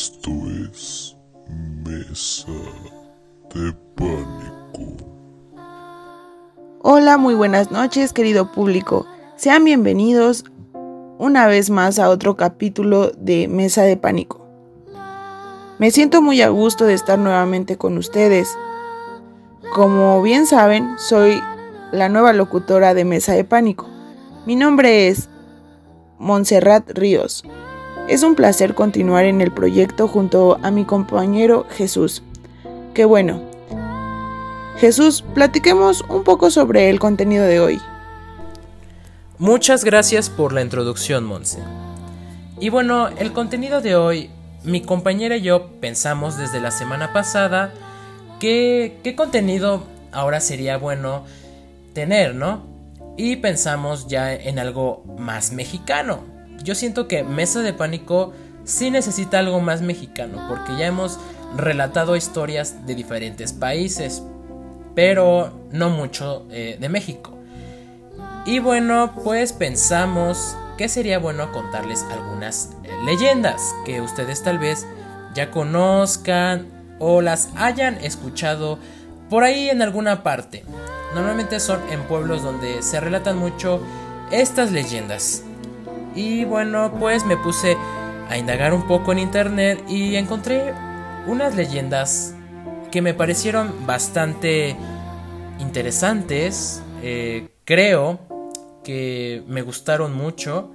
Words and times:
Esto 0.00 0.30
es 0.70 1.16
Mesa 1.84 2.52
de 3.52 3.72
Pánico. 3.96 4.96
Hola, 6.82 7.16
muy 7.18 7.34
buenas 7.34 7.72
noches, 7.72 8.12
querido 8.12 8.52
público. 8.52 9.06
Sean 9.34 9.64
bienvenidos 9.64 10.44
una 11.18 11.48
vez 11.48 11.70
más 11.70 11.98
a 11.98 12.10
otro 12.10 12.36
capítulo 12.36 13.10
de 13.10 13.48
Mesa 13.48 13.82
de 13.82 13.96
Pánico. 13.96 14.46
Me 15.80 15.90
siento 15.90 16.22
muy 16.22 16.42
a 16.42 16.48
gusto 16.50 16.84
de 16.84 16.94
estar 16.94 17.18
nuevamente 17.18 17.76
con 17.76 17.98
ustedes. 17.98 18.56
Como 19.74 20.22
bien 20.22 20.46
saben, 20.46 20.96
soy 21.00 21.42
la 21.90 22.08
nueva 22.08 22.32
locutora 22.32 22.94
de 22.94 23.04
Mesa 23.04 23.32
de 23.32 23.42
Pánico. 23.42 23.88
Mi 24.46 24.54
nombre 24.54 25.08
es 25.08 25.28
Montserrat 26.20 26.88
Ríos. 26.92 27.42
Es 28.08 28.22
un 28.22 28.34
placer 28.34 28.74
continuar 28.74 29.26
en 29.26 29.42
el 29.42 29.52
proyecto 29.52 30.08
junto 30.08 30.58
a 30.62 30.70
mi 30.70 30.86
compañero 30.86 31.66
Jesús. 31.68 32.22
Qué 32.94 33.04
bueno. 33.04 33.42
Jesús, 34.78 35.22
platiquemos 35.34 36.02
un 36.08 36.24
poco 36.24 36.50
sobre 36.50 36.88
el 36.88 37.00
contenido 37.00 37.44
de 37.44 37.60
hoy. 37.60 37.80
Muchas 39.36 39.84
gracias 39.84 40.30
por 40.30 40.54
la 40.54 40.62
introducción, 40.62 41.26
Monse. 41.26 41.58
Y 42.58 42.70
bueno, 42.70 43.08
el 43.08 43.34
contenido 43.34 43.82
de 43.82 43.94
hoy, 43.94 44.30
mi 44.64 44.80
compañera 44.80 45.36
y 45.36 45.42
yo 45.42 45.68
pensamos 45.78 46.38
desde 46.38 46.62
la 46.62 46.70
semana 46.70 47.12
pasada 47.12 47.74
que 48.40 49.00
qué 49.04 49.16
contenido 49.16 49.82
ahora 50.12 50.40
sería 50.40 50.78
bueno 50.78 51.24
tener, 51.92 52.34
¿no? 52.34 52.62
Y 53.18 53.36
pensamos 53.36 54.06
ya 54.06 54.32
en 54.32 54.58
algo 54.58 55.04
más 55.18 55.52
mexicano. 55.52 56.37
Yo 56.62 56.74
siento 56.74 57.08
que 57.08 57.24
Mesa 57.24 57.60
de 57.60 57.72
Pánico 57.72 58.32
sí 58.64 58.90
necesita 58.90 59.38
algo 59.38 59.60
más 59.60 59.80
mexicano, 59.80 60.46
porque 60.48 60.76
ya 60.76 60.86
hemos 60.86 61.18
relatado 61.56 62.16
historias 62.16 62.86
de 62.86 62.94
diferentes 62.94 63.52
países, 63.52 64.22
pero 64.94 65.52
no 65.72 65.90
mucho 65.90 66.46
eh, 66.50 66.76
de 66.78 66.88
México. 66.88 67.38
Y 68.44 68.58
bueno, 68.58 69.12
pues 69.24 69.52
pensamos 69.52 70.56
que 70.76 70.88
sería 70.88 71.18
bueno 71.18 71.50
contarles 71.52 72.04
algunas 72.10 72.70
eh, 72.84 72.90
leyendas 73.04 73.60
que 73.84 74.00
ustedes 74.00 74.42
tal 74.42 74.58
vez 74.58 74.86
ya 75.34 75.50
conozcan 75.50 76.66
o 76.98 77.20
las 77.20 77.50
hayan 77.56 77.96
escuchado 77.96 78.78
por 79.28 79.44
ahí 79.44 79.68
en 79.70 79.82
alguna 79.82 80.22
parte. 80.22 80.64
Normalmente 81.14 81.60
son 81.60 81.80
en 81.90 82.02
pueblos 82.04 82.42
donde 82.42 82.82
se 82.82 83.00
relatan 83.00 83.36
mucho 83.38 83.80
estas 84.30 84.72
leyendas. 84.72 85.42
Y 86.18 86.44
bueno, 86.44 86.96
pues 86.98 87.24
me 87.24 87.36
puse 87.36 87.76
a 88.28 88.36
indagar 88.36 88.74
un 88.74 88.88
poco 88.88 89.12
en 89.12 89.20
internet 89.20 89.84
y 89.88 90.16
encontré 90.16 90.74
unas 91.28 91.54
leyendas 91.54 92.34
que 92.90 93.00
me 93.00 93.14
parecieron 93.14 93.86
bastante 93.86 94.74
interesantes. 95.60 96.82
Eh, 97.04 97.50
creo 97.64 98.18
que 98.82 99.44
me 99.46 99.62
gustaron 99.62 100.12
mucho. 100.12 100.72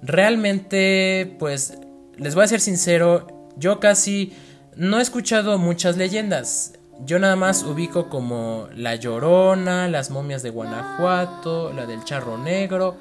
Realmente, 0.00 1.36
pues, 1.38 1.76
les 2.16 2.34
voy 2.34 2.44
a 2.44 2.48
ser 2.48 2.62
sincero, 2.62 3.50
yo 3.58 3.80
casi 3.80 4.32
no 4.76 4.98
he 4.98 5.02
escuchado 5.02 5.58
muchas 5.58 5.98
leyendas. 5.98 6.72
Yo 7.04 7.18
nada 7.18 7.36
más 7.36 7.64
ubico 7.64 8.08
como 8.08 8.68
La 8.74 8.94
Llorona, 8.94 9.88
las 9.88 10.08
momias 10.08 10.42
de 10.42 10.48
Guanajuato, 10.48 11.70
la 11.74 11.84
del 11.84 12.02
Charro 12.04 12.38
Negro, 12.38 12.96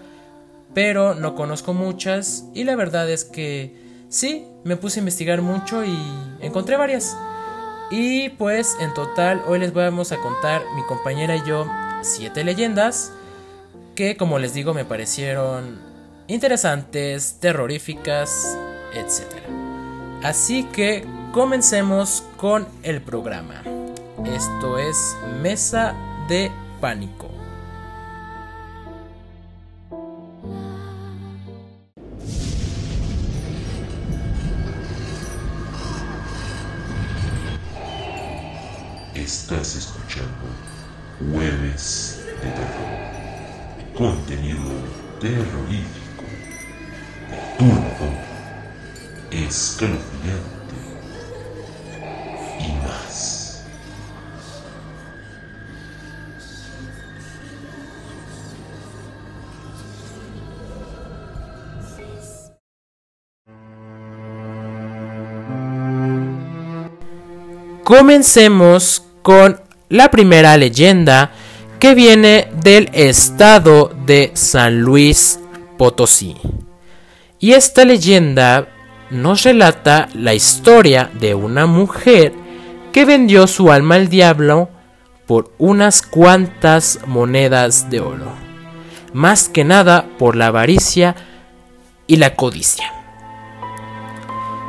pero 0.76 1.16
no 1.16 1.34
conozco 1.34 1.74
muchas 1.74 2.46
y 2.54 2.66
la 2.66 2.76
verdad 2.76 3.10
es 3.10 3.24
que 3.24 3.74
sí, 4.10 4.46
me 4.64 4.76
puse 4.76 5.00
a 5.00 5.02
investigar 5.02 5.42
mucho 5.42 5.84
y 5.84 5.98
encontré 6.42 6.76
varias. 6.76 7.18
Y 7.90 8.30
pues 8.30 8.76
en 8.82 8.94
total 8.94 9.42
hoy 9.48 9.60
les 9.60 9.74
vamos 9.74 10.12
a 10.12 10.18
contar 10.18 10.62
mi 10.76 10.84
compañera 10.84 11.36
y 11.36 11.44
yo 11.48 11.66
siete 12.02 12.44
leyendas 12.44 13.14
que 13.96 14.18
como 14.18 14.38
les 14.38 14.54
digo 14.54 14.74
me 14.74 14.86
parecieron 14.86 15.80
interesantes, 16.28 17.38
terroríficas, 17.40 18.58
etc. 18.94 19.34
Así 20.24 20.66
que 20.66 21.06
comencemos 21.32 22.24
con 22.36 22.68
el 22.84 23.02
programa. 23.02 23.64
Esto 24.26 24.78
es 24.78 25.16
Mesa 25.42 25.96
de 26.28 26.52
Pánico. 26.82 27.35
Estás 39.26 39.76
escuchando 39.76 40.46
Jueves 41.32 42.20
de 42.44 42.52
Terror. 42.52 43.96
Contenido 43.98 44.70
terrorífico, 45.20 46.26
perturbador, 47.58 48.20
escalofriante 49.32 50.76
y 52.60 52.72
más. 52.86 53.66
Comencemos 67.84 69.05
con 69.26 69.60
la 69.90 70.12
primera 70.12 70.56
leyenda 70.56 71.32
que 71.80 71.96
viene 71.96 72.48
del 72.62 72.92
estado 72.94 73.92
de 74.06 74.30
San 74.36 74.82
Luis 74.82 75.40
Potosí. 75.80 76.36
Y 77.40 77.54
esta 77.54 77.86
leyenda 77.86 78.68
nos 79.10 79.42
relata 79.42 80.10
la 80.14 80.36
historia 80.36 81.10
de 81.20 81.34
una 81.34 81.66
mujer 81.66 82.34
que 82.94 83.04
vendió 83.04 83.48
su 83.48 83.72
alma 83.72 83.96
al 83.96 84.10
diablo 84.10 84.70
por 85.26 85.52
unas 85.58 86.04
cuantas 86.04 87.00
monedas 87.08 87.90
de 87.90 88.02
oro. 88.02 88.32
Más 89.12 89.50
que 89.50 89.64
nada 89.64 90.06
por 90.20 90.36
la 90.36 90.48
avaricia 90.48 91.16
y 92.06 92.18
la 92.18 92.36
codicia. 92.36 92.94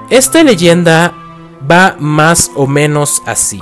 Esta 0.09 0.43
leyenda 0.43 1.13
va 1.71 1.95
más 1.99 2.51
o 2.57 2.67
menos 2.67 3.21
así. 3.27 3.61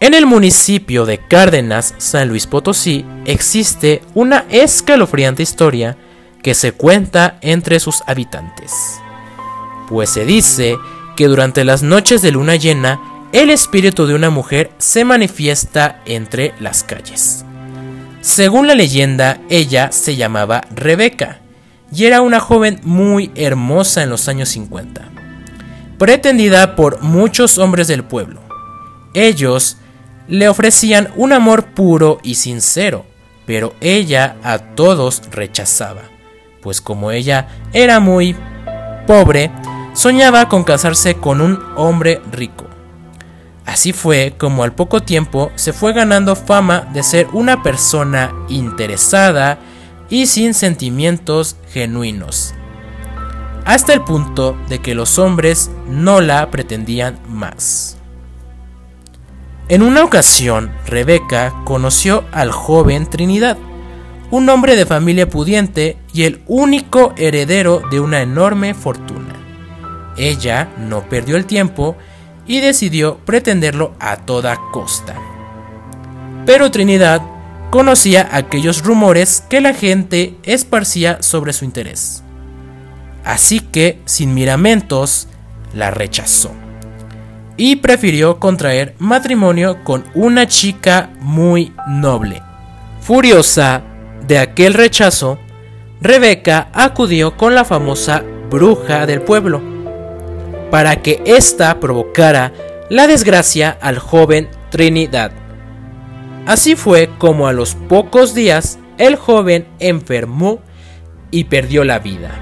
En 0.00 0.14
el 0.14 0.26
municipio 0.26 1.06
de 1.06 1.18
Cárdenas, 1.18 1.94
San 1.98 2.28
Luis 2.28 2.46
Potosí, 2.46 3.04
existe 3.24 4.02
una 4.14 4.44
escalofriante 4.50 5.42
historia 5.42 5.96
que 6.42 6.54
se 6.54 6.72
cuenta 6.72 7.38
entre 7.40 7.80
sus 7.80 8.02
habitantes. 8.06 8.72
Pues 9.88 10.10
se 10.10 10.24
dice 10.24 10.76
que 11.16 11.26
durante 11.26 11.64
las 11.64 11.82
noches 11.82 12.22
de 12.22 12.30
luna 12.30 12.56
llena, 12.56 13.00
el 13.32 13.50
espíritu 13.50 14.06
de 14.06 14.14
una 14.14 14.30
mujer 14.30 14.70
se 14.78 15.04
manifiesta 15.04 16.00
entre 16.06 16.54
las 16.60 16.84
calles. 16.84 17.44
Según 18.20 18.66
la 18.66 18.74
leyenda, 18.74 19.40
ella 19.50 19.90
se 19.90 20.16
llamaba 20.16 20.62
Rebeca 20.70 21.40
y 21.92 22.04
era 22.04 22.20
una 22.20 22.38
joven 22.38 22.80
muy 22.84 23.32
hermosa 23.34 24.02
en 24.02 24.10
los 24.10 24.28
años 24.28 24.48
50 24.50 25.08
pretendida 25.98 26.76
por 26.76 27.02
muchos 27.02 27.58
hombres 27.58 27.88
del 27.88 28.04
pueblo. 28.04 28.40
Ellos 29.14 29.76
le 30.28 30.48
ofrecían 30.48 31.08
un 31.16 31.32
amor 31.32 31.66
puro 31.66 32.18
y 32.22 32.36
sincero, 32.36 33.04
pero 33.46 33.74
ella 33.80 34.36
a 34.42 34.58
todos 34.58 35.22
rechazaba, 35.30 36.02
pues 36.62 36.80
como 36.80 37.10
ella 37.10 37.48
era 37.72 37.98
muy 37.98 38.36
pobre, 39.06 39.50
soñaba 39.94 40.48
con 40.48 40.64
casarse 40.64 41.14
con 41.14 41.40
un 41.40 41.58
hombre 41.76 42.20
rico. 42.30 42.66
Así 43.66 43.92
fue 43.92 44.34
como 44.38 44.62
al 44.62 44.72
poco 44.72 45.02
tiempo 45.02 45.50
se 45.56 45.72
fue 45.72 45.92
ganando 45.92 46.36
fama 46.36 46.88
de 46.92 47.02
ser 47.02 47.26
una 47.32 47.62
persona 47.62 48.32
interesada 48.48 49.58
y 50.08 50.26
sin 50.26 50.54
sentimientos 50.54 51.56
genuinos 51.72 52.54
hasta 53.68 53.92
el 53.92 54.00
punto 54.00 54.56
de 54.70 54.78
que 54.78 54.94
los 54.94 55.18
hombres 55.18 55.70
no 55.86 56.22
la 56.22 56.50
pretendían 56.50 57.18
más. 57.28 57.97
En 59.70 59.82
una 59.82 60.02
ocasión, 60.02 60.72
Rebeca 60.86 61.52
conoció 61.66 62.24
al 62.32 62.52
joven 62.52 63.04
Trinidad, 63.04 63.58
un 64.30 64.48
hombre 64.48 64.76
de 64.76 64.86
familia 64.86 65.28
pudiente 65.28 65.98
y 66.14 66.22
el 66.22 66.40
único 66.46 67.12
heredero 67.18 67.82
de 67.90 68.00
una 68.00 68.22
enorme 68.22 68.72
fortuna. 68.72 69.34
Ella 70.16 70.70
no 70.78 71.06
perdió 71.10 71.36
el 71.36 71.44
tiempo 71.44 71.96
y 72.46 72.60
decidió 72.60 73.18
pretenderlo 73.18 73.94
a 74.00 74.16
toda 74.16 74.58
costa. 74.72 75.16
Pero 76.46 76.70
Trinidad 76.70 77.20
conocía 77.68 78.26
aquellos 78.32 78.82
rumores 78.82 79.44
que 79.50 79.60
la 79.60 79.74
gente 79.74 80.38
esparcía 80.44 81.20
sobre 81.20 81.52
su 81.52 81.66
interés. 81.66 82.22
Así 83.22 83.60
que, 83.60 84.00
sin 84.06 84.32
miramentos, 84.32 85.28
la 85.74 85.90
rechazó 85.90 86.52
y 87.58 87.76
prefirió 87.76 88.38
contraer 88.38 88.94
matrimonio 88.98 89.84
con 89.84 90.04
una 90.14 90.46
chica 90.46 91.10
muy 91.20 91.74
noble. 91.86 92.40
Furiosa 93.02 93.82
de 94.26 94.38
aquel 94.38 94.72
rechazo, 94.72 95.38
Rebeca 96.00 96.68
acudió 96.72 97.36
con 97.36 97.54
la 97.54 97.64
famosa 97.64 98.22
bruja 98.48 99.04
del 99.04 99.20
pueblo 99.20 99.60
para 100.70 101.02
que 101.02 101.20
ésta 101.26 101.80
provocara 101.80 102.52
la 102.88 103.06
desgracia 103.06 103.76
al 103.80 103.98
joven 103.98 104.48
Trinidad. 104.70 105.32
Así 106.46 106.76
fue 106.76 107.10
como 107.18 107.48
a 107.48 107.52
los 107.52 107.74
pocos 107.74 108.34
días 108.34 108.78
el 108.98 109.16
joven 109.16 109.66
enfermó 109.80 110.60
y 111.30 111.44
perdió 111.44 111.84
la 111.84 111.98
vida. 111.98 112.40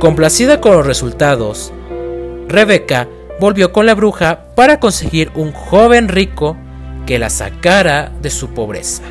Complacida 0.00 0.60
con 0.60 0.72
los 0.72 0.86
resultados, 0.86 1.72
Rebeca 2.48 3.08
volvió 3.42 3.72
con 3.72 3.86
la 3.86 3.96
bruja 3.96 4.54
para 4.54 4.78
conseguir 4.78 5.32
un 5.34 5.50
joven 5.50 6.06
rico 6.06 6.56
que 7.06 7.18
la 7.18 7.28
sacara 7.28 8.12
de 8.22 8.30
su 8.30 8.50
pobreza. 8.50 9.02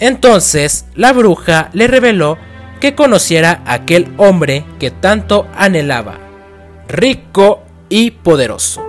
Entonces 0.00 0.84
la 0.96 1.12
bruja 1.12 1.70
le 1.74 1.86
reveló 1.86 2.38
que 2.80 2.96
conociera 2.96 3.62
a 3.66 3.74
aquel 3.74 4.12
hombre 4.16 4.64
que 4.80 4.90
tanto 4.90 5.46
anhelaba, 5.56 6.18
rico 6.88 7.62
y 7.88 8.10
poderoso. 8.10 8.84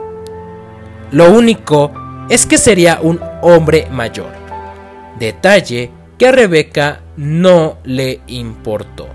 Lo 1.11 1.31
único 1.31 1.91
es 2.31 2.47
que 2.47 2.57
sería 2.57 2.97
un 3.03 3.19
hombre 3.43 3.89
mayor, 3.91 4.31
detalle 5.19 5.91
que 6.17 6.29
a 6.29 6.31
Rebeca 6.31 7.01
no 7.15 7.77
le 7.83 8.21
importó. 8.25 9.07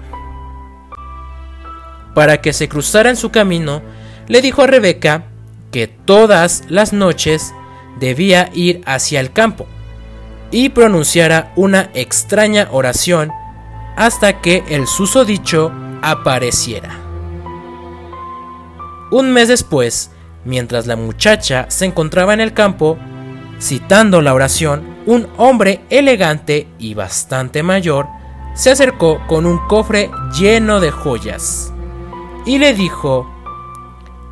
Para 2.14 2.40
que 2.40 2.52
se 2.52 2.68
cruzara 2.68 3.10
en 3.10 3.16
su 3.16 3.32
camino, 3.32 3.82
le 4.28 4.40
dijo 4.40 4.62
a 4.62 4.66
Rebeca 4.66 5.24
que 5.70 5.86
todas 5.86 6.64
las 6.68 6.92
noches 6.92 7.52
debía 7.98 8.50
ir 8.52 8.82
hacia 8.86 9.20
el 9.20 9.32
campo 9.32 9.66
y 10.50 10.68
pronunciara 10.68 11.52
una 11.56 11.90
extraña 11.94 12.68
oración 12.70 13.32
hasta 13.96 14.40
que 14.40 14.62
el 14.68 14.86
susodicho 14.86 15.72
apareciera. 16.02 16.98
Un 19.10 19.32
mes 19.32 19.48
después, 19.48 20.10
mientras 20.44 20.86
la 20.86 20.96
muchacha 20.96 21.66
se 21.68 21.86
encontraba 21.86 22.34
en 22.34 22.40
el 22.40 22.52
campo, 22.52 22.98
citando 23.60 24.20
la 24.20 24.34
oración, 24.34 24.94
un 25.06 25.28
hombre 25.36 25.80
elegante 25.90 26.66
y 26.78 26.94
bastante 26.94 27.62
mayor 27.62 28.06
se 28.54 28.70
acercó 28.70 29.20
con 29.26 29.46
un 29.46 29.58
cofre 29.66 30.10
lleno 30.38 30.80
de 30.80 30.90
joyas 30.90 31.72
y 32.46 32.58
le 32.58 32.74
dijo, 32.74 33.33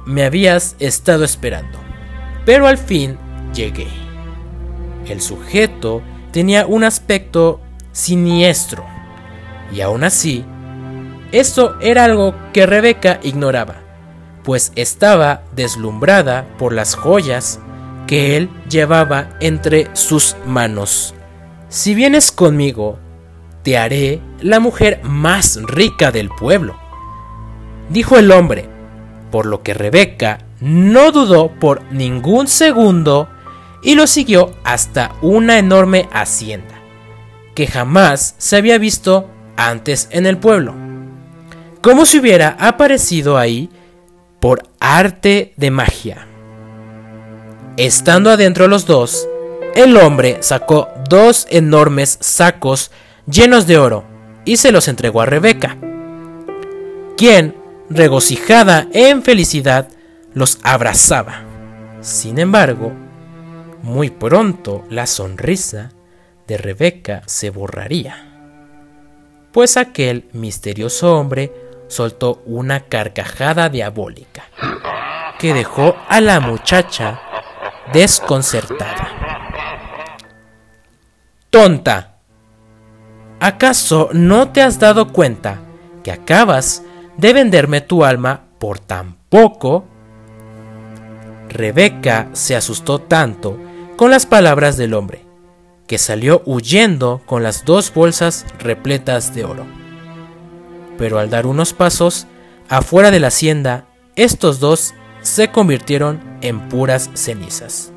me 0.07 0.25
habías 0.25 0.77
estado 0.79 1.25
esperando, 1.25 1.79
pero 2.45 2.67
al 2.67 2.79
fin 2.79 3.19
llegué. 3.55 3.89
El 5.07 5.21
sujeto 5.21 6.03
tenía 6.33 6.67
un 6.67 6.85
aspecto 6.85 7.61
siniestro 7.93 8.85
y 9.73 9.81
aún 9.81 10.05
así, 10.05 10.45
esto 11.33 11.77
era 11.81 12.05
algo 12.05 12.35
que 12.53 12.67
Rebeca 12.67 13.21
ignoraba, 13.23 13.77
pues 14.43 14.73
estaba 14.77 15.43
deslumbrada 15.55 16.47
por 16.59 16.73
las 16.73 16.95
joyas 16.95 17.61
que 18.07 18.37
él 18.37 18.51
llevaba 18.69 19.31
entre 19.41 19.89
sus 19.95 20.37
manos. 20.47 21.15
Si 21.69 21.95
vienes 21.95 22.33
conmigo, 22.33 22.99
te 23.63 23.79
haré 23.79 24.21
la 24.41 24.61
mujer 24.61 25.01
más 25.05 25.59
rica 25.63 26.11
del 26.11 26.29
pueblo, 26.29 26.77
dijo 27.89 28.19
el 28.19 28.31
hombre, 28.31 28.69
por 29.33 29.47
lo 29.47 29.65
que 29.65 29.75
Rebeca 29.75 30.39
no 30.61 31.11
dudó 31.11 31.49
por 31.49 31.83
ningún 31.91 32.47
segundo 32.47 33.29
y 33.83 33.97
lo 33.97 34.07
siguió 34.07 34.53
hasta 34.63 35.17
una 35.23 35.59
enorme 35.59 36.09
hacienda, 36.13 36.75
que 37.57 37.67
jamás 37.67 38.37
se 38.39 38.57
había 38.57 38.79
visto 38.79 39.29
antes 39.57 40.07
en 40.13 40.27
el 40.27 40.39
pueblo, 40.39 40.75
como 41.81 42.05
si 42.05 42.21
hubiera 42.21 42.57
aparecido 42.61 43.39
ahí 43.39 43.71
por 44.39 44.69
arte 44.79 45.53
de 45.57 45.71
magia. 45.73 46.29
Estando 47.77 48.31
adentro 48.31 48.69
los 48.69 48.87
dos, 48.87 49.27
el 49.75 49.97
hombre 49.97 50.39
sacó 50.41 50.89
dos 51.09 51.47
enormes 51.51 52.19
sacos 52.21 52.91
llenos 53.27 53.67
de 53.67 53.79
oro 53.79 54.05
y 54.45 54.59
se 54.59 54.73
los 54.73 54.89
entregó 54.89 55.23
a 55.23 55.27
Rebeca, 55.27 55.77
quien, 57.17 57.62
regocijada 57.95 58.89
en 58.93 59.23
felicidad, 59.23 59.89
los 60.35 60.59
abrazaba. 60.63 61.45
Sin 62.01 62.39
embargo, 62.39 62.93
muy 63.83 64.11
pronto 64.11 64.85
la 64.91 65.07
sonrisa 65.07 65.93
de 66.47 66.57
Rebeca 66.57 67.23
se 67.27 67.51
borraría 67.51 68.33
pues 69.53 69.77
aquel 69.77 70.29
misterioso 70.33 71.17
hombre 71.19 71.53
soltó 71.89 72.43
una 72.47 72.81
carcajada 72.81 73.69
diabólica 73.69 74.45
que 75.39 75.53
dejó 75.53 75.95
a 76.09 76.21
la 76.21 76.41
muchacha 76.41 77.21
desconcertada. 77.93 79.11
Tonta, 81.51 82.17
¿acaso 83.41 84.09
no 84.13 84.51
te 84.51 84.63
has 84.63 84.79
dado 84.79 85.13
cuenta 85.13 85.61
que 86.03 86.13
acabas 86.13 86.83
de 87.23 87.33
venderme 87.33 87.81
tu 87.81 88.05
alma 88.05 88.49
por 88.59 88.81
tan 88.81 89.17
poco? 89.29 89.85
Rebeca 91.49 92.29
se 92.33 92.57
asustó 92.57 92.99
tanto 92.99 93.59
con 93.97 94.11
las 94.11 94.27
palabras 94.27 94.77
del 94.77 94.93
hombre 94.93 95.25
que 95.87 95.99
salió 95.99 96.43
huyendo 96.47 97.23
con 97.25 97.45
las 97.45 97.65
dos 97.65 97.95
bolsas 97.95 98.45
repletas 98.59 99.35
de 99.35 99.45
oro. 99.45 99.65
Pero 100.99 101.21
al 101.21 101.31
dar 101.31 101.47
unos 101.47 101.73
pasos, 101.73 102.27
afuera 102.69 103.13
de 103.13 103.21
la 103.21 103.29
hacienda, 103.29 103.87
estos 104.17 104.59
dos 104.59 104.93
se 105.21 105.53
convirtieron 105.53 106.21
en 106.41 106.69
puras 106.69 107.09
cenizas. 107.15 107.93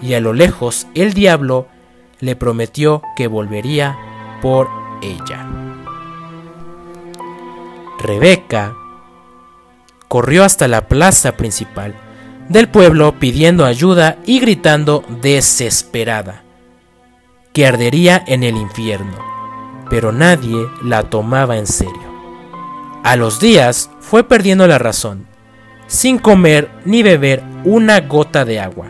Y 0.00 0.14
a 0.14 0.20
lo 0.20 0.32
lejos 0.32 0.86
el 0.94 1.12
diablo 1.12 1.66
le 2.20 2.36
prometió 2.36 3.02
que 3.16 3.26
volvería 3.26 3.98
por 4.42 4.68
ella. 5.02 5.69
Rebeca 8.00 8.74
corrió 10.08 10.42
hasta 10.44 10.66
la 10.68 10.88
plaza 10.88 11.36
principal 11.36 11.94
del 12.48 12.68
pueblo 12.68 13.18
pidiendo 13.18 13.64
ayuda 13.64 14.18
y 14.26 14.40
gritando 14.40 15.04
desesperada 15.22 16.42
que 17.52 17.66
ardería 17.66 18.22
en 18.26 18.42
el 18.42 18.56
infierno, 18.56 19.18
pero 19.88 20.12
nadie 20.12 20.66
la 20.82 21.04
tomaba 21.04 21.58
en 21.58 21.66
serio. 21.66 22.10
A 23.02 23.16
los 23.16 23.40
días 23.40 23.90
fue 24.00 24.24
perdiendo 24.24 24.66
la 24.66 24.78
razón, 24.78 25.26
sin 25.86 26.18
comer 26.18 26.70
ni 26.84 27.02
beber 27.02 27.42
una 27.64 28.00
gota 28.00 28.44
de 28.44 28.60
agua. 28.60 28.86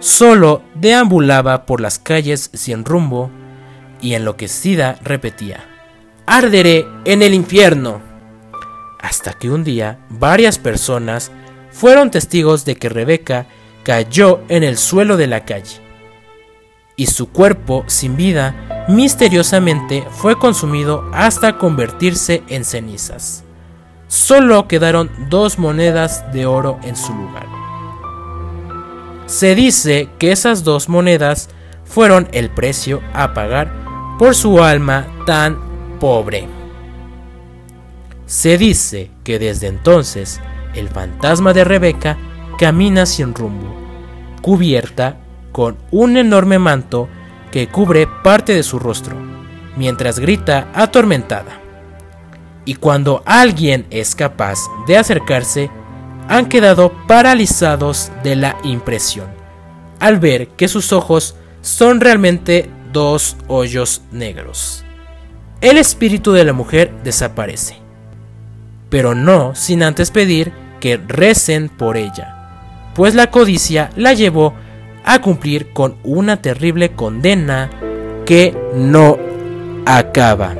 Solo 0.00 0.62
deambulaba 0.74 1.64
por 1.64 1.80
las 1.80 1.98
calles 1.98 2.50
sin 2.52 2.84
rumbo 2.84 3.30
y 4.00 4.14
enloquecida 4.14 4.98
repetía, 5.02 5.64
Arderé 6.26 6.86
en 7.04 7.22
el 7.22 7.34
infierno. 7.34 8.11
Hasta 9.02 9.34
que 9.34 9.50
un 9.50 9.64
día 9.64 9.98
varias 10.08 10.58
personas 10.58 11.30
fueron 11.70 12.10
testigos 12.10 12.64
de 12.64 12.76
que 12.76 12.88
Rebeca 12.88 13.46
cayó 13.82 14.40
en 14.48 14.62
el 14.62 14.78
suelo 14.78 15.16
de 15.16 15.26
la 15.26 15.44
calle 15.44 15.82
y 16.96 17.06
su 17.06 17.30
cuerpo 17.30 17.84
sin 17.86 18.16
vida 18.16 18.86
misteriosamente 18.88 20.04
fue 20.10 20.38
consumido 20.38 21.08
hasta 21.12 21.58
convertirse 21.58 22.42
en 22.48 22.64
cenizas. 22.64 23.44
Solo 24.08 24.68
quedaron 24.68 25.10
dos 25.30 25.58
monedas 25.58 26.30
de 26.32 26.46
oro 26.46 26.78
en 26.82 26.96
su 26.96 27.14
lugar. 27.14 27.46
Se 29.26 29.54
dice 29.54 30.10
que 30.18 30.32
esas 30.32 30.64
dos 30.64 30.88
monedas 30.88 31.48
fueron 31.84 32.28
el 32.32 32.50
precio 32.50 33.00
a 33.14 33.32
pagar 33.32 33.72
por 34.18 34.34
su 34.34 34.62
alma 34.62 35.06
tan 35.26 35.58
pobre. 35.98 36.61
Se 38.32 38.56
dice 38.56 39.10
que 39.24 39.38
desde 39.38 39.66
entonces 39.66 40.40
el 40.74 40.88
fantasma 40.88 41.52
de 41.52 41.64
Rebeca 41.64 42.16
camina 42.58 43.04
sin 43.04 43.34
rumbo, 43.34 43.76
cubierta 44.40 45.18
con 45.52 45.76
un 45.90 46.16
enorme 46.16 46.58
manto 46.58 47.10
que 47.50 47.68
cubre 47.68 48.06
parte 48.24 48.54
de 48.54 48.62
su 48.62 48.78
rostro, 48.78 49.18
mientras 49.76 50.18
grita 50.18 50.70
atormentada. 50.72 51.60
Y 52.64 52.76
cuando 52.76 53.22
alguien 53.26 53.86
es 53.90 54.14
capaz 54.14 54.60
de 54.86 54.96
acercarse, 54.96 55.70
han 56.26 56.48
quedado 56.48 56.90
paralizados 57.06 58.10
de 58.24 58.36
la 58.36 58.56
impresión, 58.64 59.26
al 60.00 60.20
ver 60.20 60.48
que 60.48 60.68
sus 60.68 60.94
ojos 60.94 61.36
son 61.60 62.00
realmente 62.00 62.70
dos 62.94 63.36
hoyos 63.46 64.00
negros. 64.10 64.86
El 65.60 65.76
espíritu 65.76 66.32
de 66.32 66.46
la 66.46 66.54
mujer 66.54 66.94
desaparece, 67.04 67.81
pero 68.92 69.14
no 69.14 69.54
sin 69.54 69.82
antes 69.82 70.10
pedir 70.10 70.52
que 70.78 70.98
recen 70.98 71.70
por 71.70 71.96
ella, 71.96 72.90
pues 72.94 73.14
la 73.14 73.30
codicia 73.30 73.88
la 73.96 74.12
llevó 74.12 74.52
a 75.02 75.22
cumplir 75.22 75.72
con 75.72 75.96
una 76.04 76.42
terrible 76.42 76.92
condena 76.92 77.70
que 78.26 78.54
no 78.74 79.16
acaba. 79.86 80.54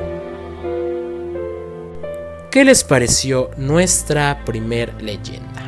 ¿Qué 2.49 2.65
les 2.65 2.83
pareció 2.83 3.51
nuestra 3.55 4.43
primer 4.45 4.99
leyenda? 5.03 5.61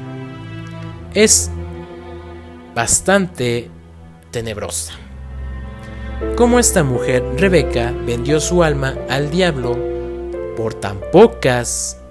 Es 1.14 1.52
bastante 2.74 3.70
tenebrosa. 4.32 4.94
Como 6.36 6.58
esta 6.58 6.84
mujer, 6.84 7.24
Rebeca, 7.38 7.94
vendió 8.08 8.40
su 8.40 8.64
alma 8.64 8.96
al 9.08 9.30
diablo 9.30 9.78
por 10.58 10.74
tan 10.74 11.00
pocas 11.12 12.02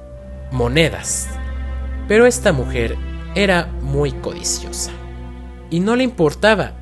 monedas. 0.54 1.28
Pero 2.08 2.26
esta 2.26 2.52
mujer 2.52 2.96
era 3.34 3.66
muy 3.82 4.12
codiciosa 4.12 4.92
y 5.68 5.80
no 5.80 5.96
le 5.96 6.04
importaba 6.04 6.72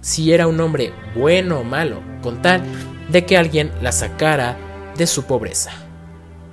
si 0.00 0.32
era 0.32 0.46
un 0.46 0.60
hombre 0.60 0.92
bueno 1.14 1.60
o 1.60 1.64
malo, 1.64 2.02
con 2.22 2.42
tal 2.42 2.62
de 3.08 3.24
que 3.24 3.38
alguien 3.38 3.70
la 3.80 3.92
sacara 3.92 4.56
de 4.96 5.06
su 5.06 5.24
pobreza. 5.24 5.70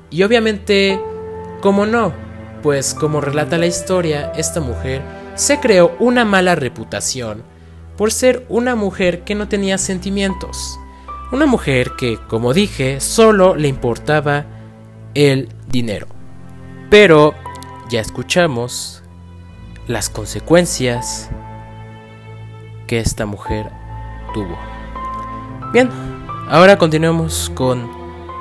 Y 0.10 0.24
obviamente, 0.24 1.02
como 1.62 1.86
no, 1.86 2.14
pues 2.62 2.94
como 2.94 3.20
relata 3.20 3.58
la 3.58 3.66
historia, 3.66 4.32
esta 4.38 4.62
mujer 4.62 5.02
se 5.36 5.60
creó 5.60 5.96
una 6.00 6.24
mala 6.24 6.56
reputación 6.56 7.44
por 7.98 8.12
ser 8.12 8.46
una 8.48 8.76
mujer 8.76 9.24
que 9.24 9.36
no 9.36 9.48
tenía 9.48 9.78
sentimientos. 9.78 10.80
Una 11.32 11.46
mujer 11.46 11.92
que, 11.98 12.20
como 12.28 12.54
dije, 12.54 13.00
solo 13.00 13.56
le 13.56 13.68
importaba 13.68 14.46
el 15.14 15.50
dinero. 15.70 16.21
Pero 16.92 17.34
ya 17.88 18.02
escuchamos 18.02 19.02
las 19.88 20.10
consecuencias 20.10 21.30
que 22.86 23.00
esta 23.00 23.26
mujer 23.26 23.72
tuvo. 24.34 24.58
Bien, 25.72 25.90
ahora 26.50 26.78
continuamos 26.78 27.50
con 27.56 27.90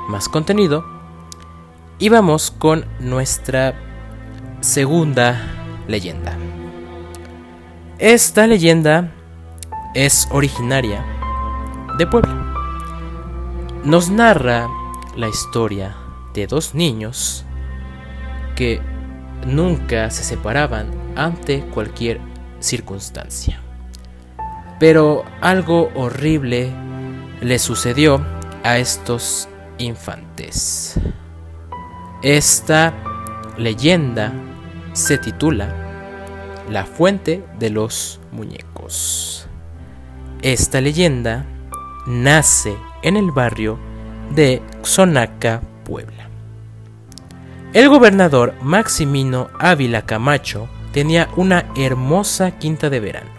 más 0.09 0.27
contenido 0.27 0.83
y 1.97 2.09
vamos 2.09 2.51
con 2.51 2.85
nuestra 2.99 3.73
segunda 4.59 5.47
leyenda. 5.87 6.37
Esta 7.99 8.47
leyenda 8.47 9.13
es 9.95 10.27
originaria 10.29 11.05
de 11.97 12.05
Puebla. 12.05 12.53
Nos 13.85 14.09
narra 14.09 14.67
la 15.15 15.29
historia 15.29 15.95
de 16.33 16.47
dos 16.47 16.75
niños 16.75 17.45
que 18.61 18.79
nunca 19.47 20.11
se 20.11 20.23
separaban 20.23 20.91
ante 21.15 21.61
cualquier 21.61 22.21
circunstancia. 22.59 23.59
Pero 24.79 25.25
algo 25.41 25.89
horrible 25.95 26.71
le 27.41 27.57
sucedió 27.57 28.23
a 28.63 28.77
estos 28.77 29.49
infantes. 29.79 30.93
Esta 32.21 32.93
leyenda 33.57 34.31
se 34.93 35.17
titula 35.17 35.73
La 36.69 36.85
fuente 36.85 37.43
de 37.57 37.71
los 37.71 38.19
muñecos. 38.31 39.47
Esta 40.43 40.81
leyenda 40.81 41.47
nace 42.05 42.75
en 43.01 43.17
el 43.17 43.31
barrio 43.31 43.79
de 44.35 44.61
Xonaca, 44.83 45.61
Puebla. 45.83 46.20
El 47.73 47.87
gobernador 47.87 48.53
Maximino 48.61 49.49
Ávila 49.57 50.05
Camacho 50.05 50.67
tenía 50.91 51.29
una 51.37 51.71
hermosa 51.77 52.51
quinta 52.51 52.89
de 52.89 52.99
verano, 52.99 53.31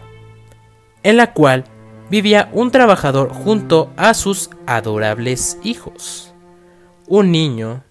en 1.02 1.18
la 1.18 1.34
cual 1.34 1.64
vivía 2.08 2.48
un 2.52 2.70
trabajador 2.70 3.30
junto 3.30 3.92
a 3.98 4.14
sus 4.14 4.48
adorables 4.66 5.58
hijos, 5.62 6.32
un 7.06 7.30
niño 7.30 7.84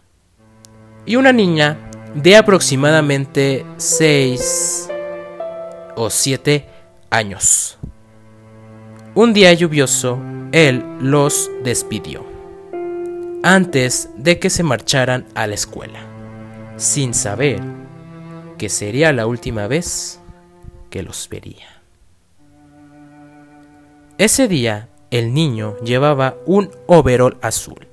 y 1.05 1.15
una 1.15 1.31
niña 1.31 1.77
de 2.15 2.35
aproximadamente 2.35 3.63
6 3.77 4.89
o 5.95 6.09
7 6.09 6.67
años. 7.11 7.77
Un 9.13 9.33
día 9.33 9.53
lluvioso, 9.53 10.19
él 10.51 10.83
los 10.99 11.51
despidió 11.63 12.25
antes 13.43 14.09
de 14.17 14.39
que 14.39 14.49
se 14.49 14.63
marcharan 14.63 15.25
a 15.33 15.47
la 15.47 15.55
escuela, 15.55 15.99
sin 16.81 17.13
saber 17.13 17.61
que 18.57 18.69
sería 18.69 19.13
la 19.13 19.27
última 19.27 19.67
vez 19.67 20.19
que 20.89 21.03
los 21.03 21.29
vería. 21.29 21.81
Ese 24.17 24.47
día, 24.47 24.89
el 25.09 25.33
niño 25.33 25.77
llevaba 25.83 26.37
un 26.45 26.69
overol 26.87 27.37
azul 27.41 27.87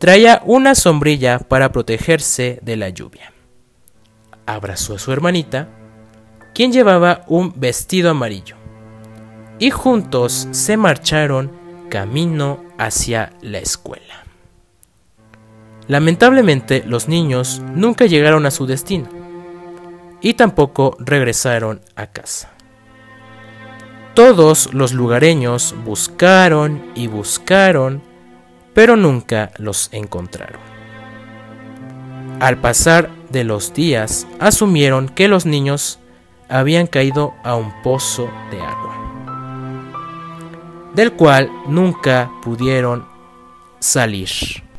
Traía 0.00 0.40
una 0.46 0.74
sombrilla 0.74 1.40
para 1.40 1.72
protegerse 1.72 2.58
de 2.62 2.76
la 2.76 2.88
lluvia. 2.88 3.34
Abrazó 4.46 4.94
a 4.94 4.98
su 4.98 5.12
hermanita, 5.12 5.68
quien 6.54 6.72
llevaba 6.72 7.26
un 7.28 7.52
vestido 7.60 8.08
amarillo, 8.08 8.56
y 9.58 9.68
juntos 9.68 10.48
se 10.52 10.78
marcharon 10.78 11.52
camino 11.90 12.64
hacia 12.78 13.34
la 13.42 13.58
escuela. 13.58 14.24
Lamentablemente 15.90 16.84
los 16.86 17.08
niños 17.08 17.60
nunca 17.74 18.06
llegaron 18.06 18.46
a 18.46 18.52
su 18.52 18.64
destino 18.64 19.08
y 20.20 20.34
tampoco 20.34 20.96
regresaron 21.00 21.80
a 21.96 22.06
casa. 22.06 22.52
Todos 24.14 24.72
los 24.72 24.92
lugareños 24.92 25.74
buscaron 25.84 26.80
y 26.94 27.08
buscaron 27.08 28.02
pero 28.72 28.94
nunca 28.94 29.50
los 29.56 29.88
encontraron. 29.92 30.60
Al 32.38 32.58
pasar 32.58 33.10
de 33.30 33.42
los 33.42 33.74
días, 33.74 34.28
asumieron 34.38 35.08
que 35.08 35.26
los 35.26 35.44
niños 35.44 35.98
habían 36.48 36.86
caído 36.86 37.34
a 37.42 37.56
un 37.56 37.72
pozo 37.82 38.30
de 38.52 38.62
agua, 38.62 38.94
del 40.94 41.14
cual 41.14 41.50
nunca 41.66 42.30
pudieron 42.44 43.08
salir. 43.80 44.69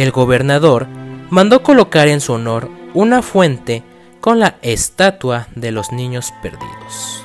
El 0.00 0.12
gobernador 0.12 0.86
mandó 1.28 1.62
colocar 1.62 2.08
en 2.08 2.22
su 2.22 2.32
honor 2.32 2.70
una 2.94 3.20
fuente 3.20 3.82
con 4.22 4.40
la 4.40 4.56
estatua 4.62 5.48
de 5.56 5.72
los 5.72 5.92
niños 5.92 6.32
perdidos. 6.42 7.22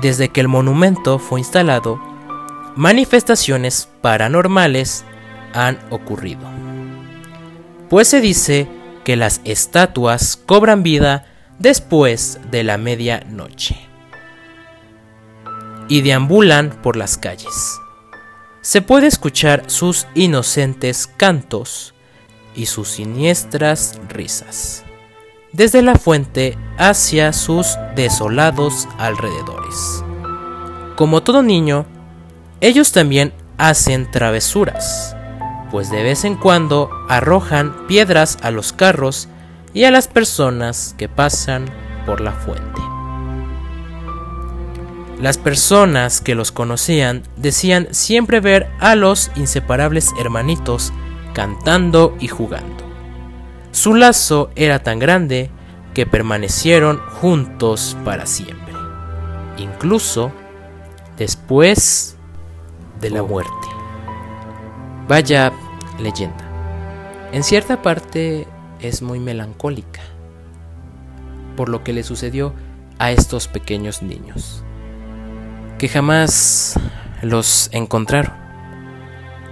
Desde 0.00 0.28
que 0.28 0.40
el 0.40 0.46
monumento 0.46 1.18
fue 1.18 1.40
instalado, 1.40 2.00
manifestaciones 2.76 3.88
paranormales 4.00 5.04
han 5.52 5.76
ocurrido. 5.90 6.48
Pues 7.90 8.06
se 8.06 8.20
dice 8.20 8.68
que 9.02 9.16
las 9.16 9.40
estatuas 9.42 10.36
cobran 10.36 10.84
vida 10.84 11.26
después 11.58 12.38
de 12.52 12.62
la 12.62 12.78
medianoche 12.78 13.76
y 15.88 16.02
deambulan 16.02 16.70
por 16.80 16.94
las 16.94 17.18
calles. 17.18 17.81
Se 18.62 18.80
puede 18.80 19.08
escuchar 19.08 19.64
sus 19.66 20.06
inocentes 20.14 21.06
cantos 21.06 21.94
y 22.54 22.66
sus 22.66 22.88
siniestras 22.88 24.00
risas 24.08 24.84
desde 25.52 25.82
la 25.82 25.96
fuente 25.96 26.56
hacia 26.78 27.32
sus 27.32 27.76
desolados 27.94 28.88
alrededores. 28.98 30.02
Como 30.96 31.22
todo 31.22 31.42
niño, 31.42 31.86
ellos 32.60 32.92
también 32.92 33.32
hacen 33.58 34.10
travesuras, 34.10 35.14
pues 35.70 35.90
de 35.90 36.02
vez 36.02 36.24
en 36.24 36.36
cuando 36.36 36.90
arrojan 37.08 37.86
piedras 37.86 38.38
a 38.42 38.50
los 38.50 38.72
carros 38.72 39.28
y 39.74 39.84
a 39.84 39.90
las 39.90 40.08
personas 40.08 40.94
que 40.98 41.08
pasan 41.08 41.66
por 42.06 42.20
la 42.20 42.32
fuente. 42.32 42.91
Las 45.22 45.38
personas 45.38 46.20
que 46.20 46.34
los 46.34 46.50
conocían 46.50 47.22
decían 47.36 47.86
siempre 47.92 48.40
ver 48.40 48.68
a 48.80 48.96
los 48.96 49.30
inseparables 49.36 50.10
hermanitos 50.18 50.92
cantando 51.32 52.16
y 52.18 52.26
jugando. 52.26 52.82
Su 53.70 53.94
lazo 53.94 54.50
era 54.56 54.80
tan 54.80 54.98
grande 54.98 55.48
que 55.94 56.06
permanecieron 56.06 56.98
juntos 57.20 57.96
para 58.04 58.26
siempre, 58.26 58.74
incluso 59.58 60.32
después 61.16 62.16
de 63.00 63.10
la 63.10 63.22
muerte. 63.22 63.68
Vaya 65.06 65.52
leyenda. 66.00 66.50
En 67.30 67.44
cierta 67.44 67.80
parte 67.80 68.48
es 68.80 69.02
muy 69.02 69.20
melancólica 69.20 70.00
por 71.56 71.68
lo 71.68 71.84
que 71.84 71.92
le 71.92 72.02
sucedió 72.02 72.54
a 72.98 73.12
estos 73.12 73.46
pequeños 73.46 74.02
niños, 74.02 74.61
que 75.82 75.88
jamás 75.88 76.78
los 77.22 77.68
encontraron. 77.72 78.32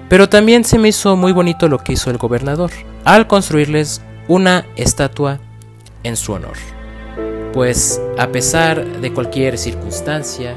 Pero 0.08 0.28
también 0.28 0.62
se 0.62 0.78
me 0.78 0.86
hizo 0.86 1.16
muy 1.16 1.32
bonito 1.32 1.66
lo 1.66 1.78
que 1.78 1.94
hizo 1.94 2.08
el 2.08 2.18
gobernador 2.18 2.70
al 3.04 3.26
construirles 3.26 4.00
una 4.28 4.64
estatua 4.76 5.40
en 6.04 6.14
su 6.14 6.32
honor. 6.32 6.56
Pues 7.52 8.00
a 8.16 8.28
pesar 8.28 9.00
de 9.00 9.12
cualquier 9.12 9.58
circunstancia, 9.58 10.54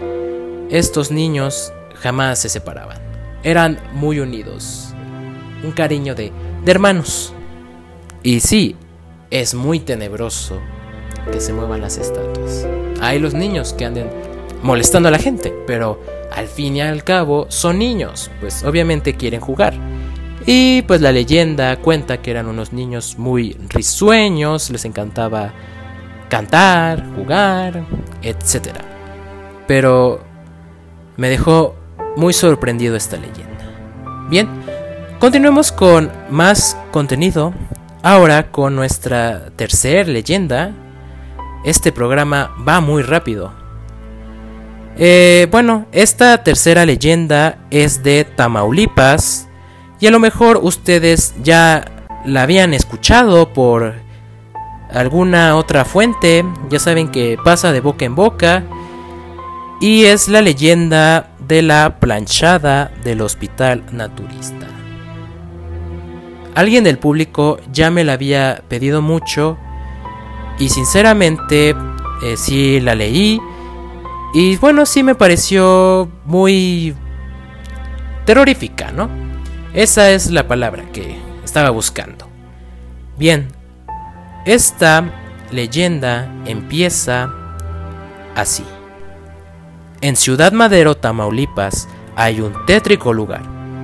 estos 0.69 1.09
niños 1.09 1.73
jamás 1.95 2.37
se 2.37 2.49
separaban. 2.49 2.99
Eran 3.41 3.79
muy 3.93 4.19
unidos. 4.19 4.93
Un 5.63 5.71
cariño 5.71 6.13
de, 6.13 6.31
de 6.63 6.71
hermanos. 6.71 7.33
Y 8.21 8.41
sí, 8.41 8.75
es 9.31 9.55
muy 9.55 9.79
tenebroso 9.79 10.59
que 11.31 11.41
se 11.41 11.51
muevan 11.51 11.81
las 11.81 11.97
estatuas. 11.97 12.67
Hay 13.01 13.17
los 13.17 13.33
niños 13.33 13.73
que 13.73 13.85
anden 13.85 14.32
molestando 14.63 15.09
a 15.09 15.11
la 15.11 15.19
gente, 15.19 15.53
pero 15.67 16.01
al 16.31 16.47
fin 16.47 16.77
y 16.77 16.81
al 16.81 17.03
cabo 17.03 17.45
son 17.49 17.77
niños, 17.77 18.31
pues 18.39 18.63
obviamente 18.63 19.15
quieren 19.15 19.41
jugar. 19.41 19.75
Y 20.45 20.81
pues 20.83 20.99
la 20.99 21.11
leyenda 21.11 21.77
cuenta 21.77 22.21
que 22.21 22.31
eran 22.31 22.47
unos 22.47 22.73
niños 22.73 23.17
muy 23.17 23.55
risueños, 23.69 24.69
les 24.71 24.83
encantaba 24.85 25.53
cantar, 26.29 27.05
jugar, 27.15 27.85
etc. 28.21 28.69
Pero 29.67 30.21
me 31.15 31.29
dejó 31.29 31.75
muy 32.17 32.33
sorprendido 32.33 32.95
esta 32.95 33.17
leyenda. 33.17 34.27
Bien, 34.29 34.49
continuemos 35.19 35.71
con 35.71 36.11
más 36.29 36.77
contenido. 36.91 37.53
Ahora 38.01 38.51
con 38.51 38.75
nuestra 38.75 39.49
tercera 39.55 40.09
leyenda. 40.09 40.73
Este 41.63 41.93
programa 41.93 42.53
va 42.67 42.81
muy 42.81 43.01
rápido. 43.01 43.62
Eh, 44.97 45.47
bueno, 45.49 45.87
esta 45.91 46.43
tercera 46.43 46.85
leyenda 46.85 47.57
es 47.71 48.03
de 48.03 48.25
Tamaulipas 48.25 49.47
y 49.99 50.07
a 50.07 50.11
lo 50.11 50.19
mejor 50.19 50.59
ustedes 50.61 51.33
ya 51.41 51.85
la 52.25 52.43
habían 52.43 52.73
escuchado 52.73 53.53
por 53.53 53.95
alguna 54.91 55.55
otra 55.55 55.83
fuente, 55.85 56.45
ya 56.69 56.79
saben 56.79 57.09
que 57.09 57.37
pasa 57.43 57.71
de 57.71 57.81
boca 57.81 58.05
en 58.05 58.13
boca 58.13 58.63
y 59.81 60.05
es 60.05 60.27
la 60.27 60.41
leyenda 60.41 61.31
de 61.47 61.63
la 61.63 61.99
planchada 61.99 62.91
del 63.03 63.21
hospital 63.21 63.83
naturista. 63.91 64.67
Alguien 66.53 66.83
del 66.83 66.99
público 66.99 67.57
ya 67.71 67.89
me 67.89 68.03
la 68.03 68.13
había 68.13 68.61
pedido 68.69 69.01
mucho 69.01 69.57
y 70.59 70.69
sinceramente 70.69 71.75
eh, 72.23 72.37
sí 72.37 72.79
la 72.79 72.93
leí 72.93 73.41
y 74.33 74.57
bueno, 74.57 74.85
sí 74.85 75.03
me 75.03 75.13
pareció 75.13 76.11
muy 76.25 76.95
terrorífica, 78.25 78.91
¿no? 78.91 79.09
Esa 79.73 80.11
es 80.11 80.31
la 80.31 80.47
palabra 80.47 80.83
que 80.91 81.15
estaba 81.43 81.69
buscando. 81.69 82.27
Bien, 83.17 83.47
esta 84.45 85.05
leyenda 85.51 86.33
empieza 86.45 87.31
así. 88.35 88.63
En 90.01 90.15
Ciudad 90.15 90.51
Madero, 90.51 90.97
Tamaulipas, 90.97 91.87
hay 92.15 92.41
un 92.41 92.65
tétrico 92.65 93.13
lugar 93.13 93.43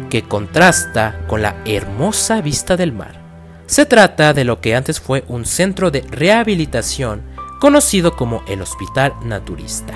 que 0.09 0.23
contrasta 0.23 1.21
con 1.27 1.43
la 1.43 1.55
hermosa 1.65 2.41
vista 2.41 2.75
del 2.75 2.91
mar. 2.91 3.21
Se 3.67 3.85
trata 3.85 4.33
de 4.33 4.45
lo 4.45 4.61
que 4.61 4.75
antes 4.75 4.99
fue 4.99 5.23
un 5.27 5.45
centro 5.45 5.91
de 5.91 6.01
rehabilitación 6.01 7.21
conocido 7.59 8.15
como 8.15 8.43
el 8.47 8.63
Hospital 8.63 9.13
Naturista. 9.23 9.93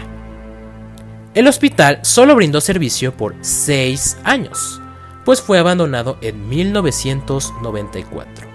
El 1.34 1.48
hospital 1.48 2.00
solo 2.04 2.36
brindó 2.36 2.62
servicio 2.62 3.18
por 3.18 3.36
6 3.42 4.18
años, 4.24 4.80
pues 5.26 5.42
fue 5.42 5.58
abandonado 5.58 6.20
en 6.22 6.48
1994. 6.48 8.48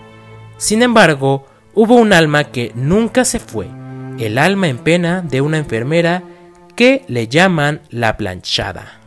Sin 0.59 0.83
embargo, 0.83 1.45
hubo 1.75 1.97
un 1.97 2.13
alma 2.13 2.45
que 2.45 2.71
nunca 2.77 3.25
se 3.25 3.41
fue, 3.41 3.67
el 4.19 4.39
alma 4.39 4.69
en 4.69 4.79
pena 4.79 5.23
de 5.23 5.41
una 5.41 5.59
enfermera 5.59 6.23
que 6.77 7.05
le 7.09 7.27
llaman 7.27 7.81
la 7.91 8.17
planchada. 8.17 9.01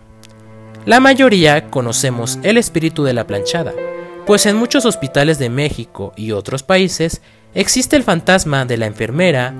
La 0.86 1.00
mayoría 1.00 1.70
conocemos 1.70 2.40
el 2.44 2.58
espíritu 2.58 3.06
de 3.06 3.14
la 3.14 3.26
planchada, 3.26 3.72
pues 4.26 4.46
en 4.48 4.58
muchos 4.58 4.86
hospitales 4.86 5.40
de 5.40 5.50
México 5.50 6.12
y 6.18 6.34
otros 6.34 6.64
países 6.64 7.22
existe 7.54 7.96
el 7.96 8.04
fantasma 8.04 8.66
de 8.66 8.76
la 8.78 8.88
enfermera 8.88 9.54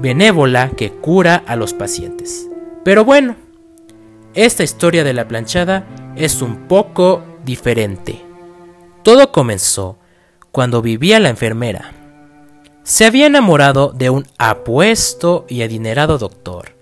benévola 0.00 0.70
que 0.76 0.90
cura 0.90 1.42
a 1.46 1.56
los 1.56 1.72
pacientes. 1.72 2.50
Pero 2.86 3.04
bueno, 3.04 3.34
esta 4.34 4.62
historia 4.62 5.02
de 5.02 5.12
la 5.12 5.26
planchada 5.26 5.88
es 6.14 6.40
un 6.40 6.68
poco 6.68 7.20
diferente. 7.44 8.24
Todo 9.02 9.32
comenzó 9.32 9.98
cuando 10.52 10.82
vivía 10.82 11.18
la 11.18 11.30
enfermera. 11.30 11.92
Se 12.84 13.04
había 13.04 13.26
enamorado 13.26 13.90
de 13.90 14.10
un 14.10 14.24
apuesto 14.38 15.46
y 15.48 15.62
adinerado 15.62 16.16
doctor, 16.16 16.76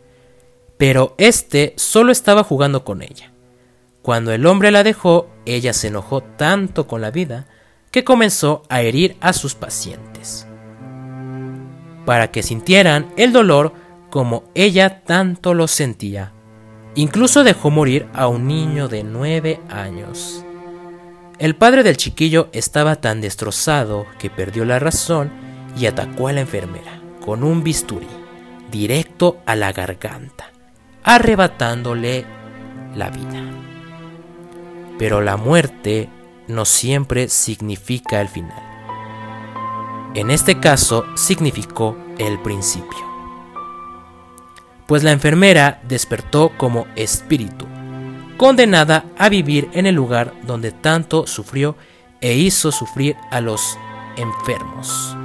pero 0.76 1.14
este 1.16 1.72
solo 1.78 2.12
estaba 2.12 2.44
jugando 2.44 2.84
con 2.84 3.00
ella. 3.00 3.32
Cuando 4.02 4.30
el 4.32 4.44
hombre 4.44 4.70
la 4.72 4.82
dejó, 4.82 5.28
ella 5.46 5.72
se 5.72 5.88
enojó 5.88 6.20
tanto 6.20 6.86
con 6.86 7.00
la 7.00 7.12
vida 7.12 7.46
que 7.90 8.04
comenzó 8.04 8.62
a 8.68 8.82
herir 8.82 9.16
a 9.22 9.32
sus 9.32 9.54
pacientes. 9.54 10.46
Para 12.04 12.30
que 12.30 12.42
sintieran 12.42 13.10
el 13.16 13.32
dolor 13.32 13.83
como 14.14 14.44
ella 14.54 15.02
tanto 15.02 15.54
lo 15.54 15.66
sentía. 15.66 16.30
Incluso 16.94 17.42
dejó 17.42 17.72
morir 17.72 18.06
a 18.14 18.28
un 18.28 18.46
niño 18.46 18.86
de 18.86 19.02
nueve 19.02 19.60
años. 19.68 20.44
El 21.40 21.56
padre 21.56 21.82
del 21.82 21.96
chiquillo 21.96 22.48
estaba 22.52 22.94
tan 22.94 23.20
destrozado 23.20 24.06
que 24.20 24.30
perdió 24.30 24.64
la 24.64 24.78
razón 24.78 25.32
y 25.76 25.86
atacó 25.86 26.28
a 26.28 26.32
la 26.32 26.42
enfermera 26.42 27.02
con 27.24 27.42
un 27.42 27.64
bisturí 27.64 28.06
directo 28.70 29.38
a 29.46 29.56
la 29.56 29.72
garganta, 29.72 30.52
arrebatándole 31.02 32.24
la 32.94 33.10
vida. 33.10 33.42
Pero 34.96 35.22
la 35.22 35.36
muerte 35.36 36.08
no 36.46 36.64
siempre 36.64 37.28
significa 37.28 38.20
el 38.20 38.28
final. 38.28 38.62
En 40.14 40.30
este 40.30 40.60
caso 40.60 41.04
significó 41.16 41.96
el 42.18 42.40
principio 42.42 43.13
pues 44.86 45.02
la 45.02 45.12
enfermera 45.12 45.80
despertó 45.88 46.52
como 46.56 46.86
espíritu, 46.96 47.66
condenada 48.36 49.04
a 49.18 49.28
vivir 49.28 49.68
en 49.72 49.86
el 49.86 49.94
lugar 49.94 50.34
donde 50.46 50.72
tanto 50.72 51.26
sufrió 51.26 51.76
e 52.20 52.34
hizo 52.34 52.72
sufrir 52.72 53.16
a 53.30 53.40
los 53.40 53.78
enfermos. 54.16 55.16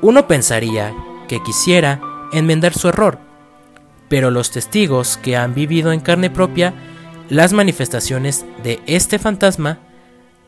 Uno 0.00 0.26
pensaría 0.26 0.94
que 1.28 1.42
quisiera 1.42 2.00
enmendar 2.32 2.74
su 2.74 2.88
error, 2.88 3.18
pero 4.08 4.30
los 4.30 4.50
testigos 4.50 5.16
que 5.16 5.36
han 5.36 5.54
vivido 5.54 5.92
en 5.92 6.00
carne 6.00 6.30
propia 6.30 6.74
las 7.30 7.52
manifestaciones 7.52 8.44
de 8.62 8.80
este 8.86 9.18
fantasma 9.18 9.78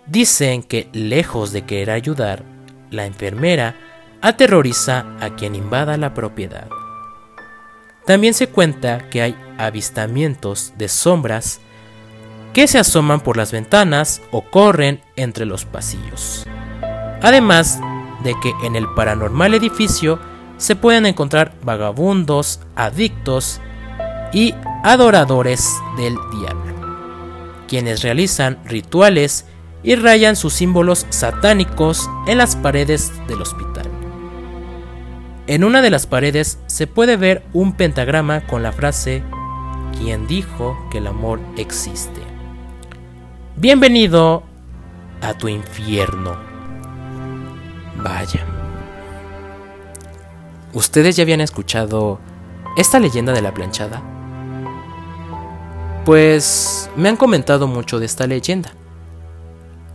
dicen 0.06 0.62
que 0.62 0.88
lejos 0.92 1.52
de 1.52 1.62
querer 1.62 1.90
ayudar, 1.90 2.44
la 2.90 3.06
enfermera 3.06 3.74
aterroriza 4.20 5.06
a 5.20 5.34
quien 5.36 5.54
invada 5.54 5.96
la 5.96 6.12
propiedad. 6.12 6.68
También 8.06 8.34
se 8.34 8.48
cuenta 8.48 9.10
que 9.10 9.20
hay 9.20 9.36
avistamientos 9.58 10.72
de 10.78 10.88
sombras 10.88 11.60
que 12.52 12.68
se 12.68 12.78
asoman 12.78 13.20
por 13.20 13.36
las 13.36 13.52
ventanas 13.52 14.22
o 14.30 14.42
corren 14.42 15.02
entre 15.16 15.44
los 15.44 15.64
pasillos. 15.64 16.46
Además 17.20 17.80
de 18.22 18.34
que 18.40 18.52
en 18.64 18.76
el 18.76 18.86
paranormal 18.94 19.54
edificio 19.54 20.18
se 20.56 20.76
pueden 20.76 21.04
encontrar 21.04 21.54
vagabundos, 21.62 22.60
adictos 22.76 23.60
y 24.32 24.54
adoradores 24.84 25.68
del 25.96 26.14
diablo, 26.30 26.96
quienes 27.68 28.02
realizan 28.02 28.58
rituales 28.64 29.46
y 29.82 29.96
rayan 29.96 30.36
sus 30.36 30.54
símbolos 30.54 31.06
satánicos 31.10 32.08
en 32.26 32.38
las 32.38 32.56
paredes 32.56 33.12
del 33.28 33.42
hospital. 33.42 33.65
En 35.48 35.62
una 35.62 35.80
de 35.80 35.90
las 35.90 36.08
paredes 36.08 36.58
se 36.66 36.88
puede 36.88 37.16
ver 37.16 37.44
un 37.52 37.74
pentagrama 37.74 38.46
con 38.46 38.64
la 38.64 38.72
frase 38.72 39.22
¿Quién 39.96 40.26
dijo 40.26 40.76
que 40.90 40.98
el 40.98 41.06
amor 41.06 41.40
existe? 41.56 42.20
Bienvenido 43.54 44.42
a 45.22 45.34
tu 45.34 45.46
infierno. 45.46 46.36
Vaya. 48.02 48.44
¿Ustedes 50.74 51.14
ya 51.14 51.22
habían 51.22 51.40
escuchado 51.40 52.18
esta 52.76 52.98
leyenda 52.98 53.32
de 53.32 53.40
la 53.40 53.54
planchada? 53.54 54.02
Pues 56.04 56.90
me 56.96 57.08
han 57.08 57.16
comentado 57.16 57.68
mucho 57.68 58.00
de 58.00 58.06
esta 58.06 58.26
leyenda. 58.26 58.72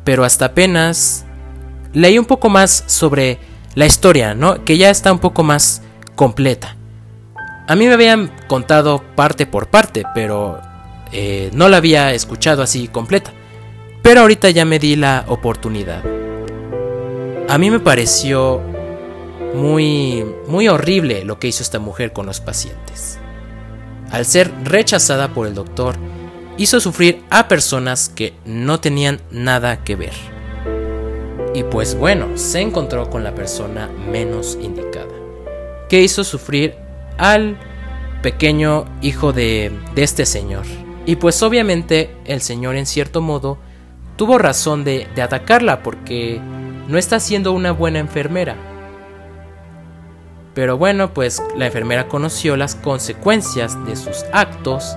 Pero 0.06 0.24
hasta 0.24 0.46
apenas 0.46 1.26
leí 1.94 2.18
un 2.18 2.26
poco 2.26 2.50
más 2.50 2.86
sobre 2.88 3.51
la 3.76 3.86
historia, 3.86 4.34
¿no? 4.34 4.64
Que 4.66 4.78
ya 4.78 4.90
está 4.90 5.12
un 5.12 5.20
poco 5.20 5.44
más 5.44 5.82
completa. 6.16 6.76
A 7.68 7.76
mí 7.76 7.88
me 7.88 7.94
habían 7.94 8.32
contado 8.48 9.04
parte 9.16 9.46
por 9.46 9.68
parte, 9.68 10.04
pero 10.14 10.60
eh, 11.12 11.50
no 11.54 11.70
la 11.70 11.78
había 11.78 12.14
escuchado 12.14 12.62
así 12.64 12.88
completa. 12.88 13.32
Pero 14.02 14.22
ahorita 14.22 14.50
ya 14.50 14.66
me 14.66 14.80
di 14.80 14.96
la 14.96 15.26
oportunidad. 15.28 16.04
A 17.48 17.58
mí 17.58 17.70
me 17.70 17.80
pareció 17.80 18.62
muy, 19.54 20.26
muy 20.48 20.68
horrible 20.68 21.24
lo 21.24 21.40
que 21.40 21.48
hizo 21.48 21.64
esta 21.64 21.80
mujer 21.80 22.14
con 22.14 22.26
los 22.26 22.40
pacientes. 22.42 23.20
Al 24.12 24.26
ser 24.26 24.52
rechazada 24.64 25.34
por 25.34 25.48
el 25.48 25.54
doctor, 25.54 25.96
hizo 26.58 26.80
sufrir 26.80 27.24
a 27.30 27.48
personas 27.48 28.10
que 28.10 28.34
no 28.46 28.80
tenían 28.80 29.22
nada 29.32 29.84
que 29.84 29.96
ver. 29.96 30.14
Y 31.54 31.64
pues 31.64 31.98
bueno, 31.98 32.38
se 32.38 32.62
encontró 32.62 33.10
con 33.10 33.24
la 33.24 33.36
persona 33.36 33.90
menos 34.10 34.58
indicada, 34.62 35.14
que 35.90 36.02
hizo 36.02 36.24
sufrir 36.24 36.76
al 37.18 37.58
pequeño 38.22 38.86
hijo 39.02 39.34
de, 39.34 39.72
de 39.94 40.04
este 40.04 40.26
señor. 40.26 40.64
Y 41.06 41.18
pues 41.18 41.42
obviamente 41.44 42.16
el 42.26 42.42
señor 42.42 42.76
en 42.76 42.86
cierto 42.86 43.22
modo 43.22 43.58
tuvo 44.16 44.38
razón 44.38 44.84
de, 44.84 45.08
de 45.14 45.22
atacarla 45.22 45.84
porque 45.84 46.40
no 46.88 46.98
está 46.98 47.20
siendo 47.20 47.52
una 47.52 47.72
buena 47.72 48.00
enfermera. 48.00 48.56
Pero 50.54 50.78
bueno, 50.78 51.14
pues 51.14 51.42
la 51.58 51.66
enfermera 51.66 52.08
conoció 52.08 52.56
las 52.56 52.76
consecuencias 52.76 53.84
de 53.86 53.96
sus 53.96 54.24
actos 54.32 54.96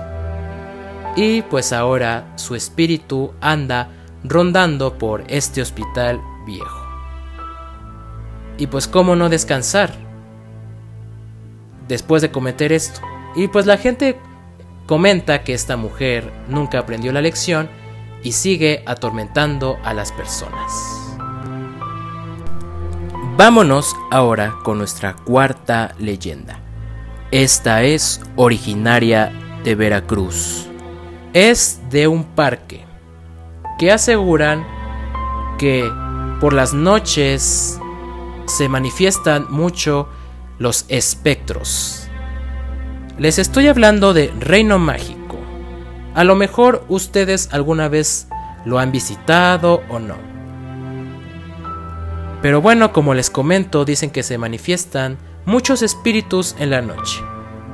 y 1.15 1.41
pues 1.43 1.73
ahora 1.73 2.31
su 2.35 2.55
espíritu 2.55 3.33
anda 3.41 3.89
rondando 4.23 4.97
por 4.97 5.23
este 5.27 5.61
hospital 5.61 6.19
viejo. 6.45 6.85
Y 8.57 8.67
pues 8.67 8.87
cómo 8.87 9.15
no 9.15 9.29
descansar 9.29 9.91
después 11.87 12.21
de 12.21 12.31
cometer 12.31 12.71
esto. 12.71 13.01
Y 13.35 13.47
pues 13.47 13.65
la 13.65 13.77
gente 13.77 14.17
comenta 14.85 15.43
que 15.43 15.53
esta 15.53 15.77
mujer 15.77 16.31
nunca 16.47 16.79
aprendió 16.79 17.11
la 17.11 17.21
lección 17.21 17.69
y 18.23 18.31
sigue 18.31 18.83
atormentando 18.85 19.77
a 19.83 19.93
las 19.93 20.11
personas. 20.11 20.71
Vámonos 23.37 23.95
ahora 24.11 24.55
con 24.63 24.77
nuestra 24.77 25.13
cuarta 25.13 25.93
leyenda. 25.99 26.59
Esta 27.31 27.83
es 27.83 28.21
originaria 28.37 29.31
de 29.63 29.75
Veracruz. 29.75 30.67
Es 31.33 31.81
de 31.89 32.07
un 32.07 32.23
parque 32.23 32.85
que 33.77 33.91
aseguran 33.91 34.65
que 35.57 35.91
por 36.45 36.53
las 36.53 36.75
noches 36.75 37.79
se 38.45 38.69
manifiestan 38.69 39.47
mucho 39.49 40.07
los 40.59 40.85
espectros. 40.89 42.07
Les 43.17 43.39
estoy 43.39 43.67
hablando 43.67 44.13
de 44.13 44.31
Reino 44.39 44.77
Mágico. 44.77 45.39
A 46.13 46.23
lo 46.23 46.35
mejor 46.35 46.85
ustedes 46.87 47.49
alguna 47.51 47.87
vez 47.87 48.27
lo 48.63 48.77
han 48.77 48.91
visitado 48.91 49.81
o 49.89 49.97
no. 49.97 50.17
Pero 52.43 52.61
bueno, 52.61 52.93
como 52.93 53.15
les 53.15 53.31
comento, 53.31 53.83
dicen 53.83 54.11
que 54.11 54.21
se 54.21 54.37
manifiestan 54.37 55.17
muchos 55.47 55.81
espíritus 55.81 56.55
en 56.59 56.69
la 56.69 56.83
noche. 56.83 57.23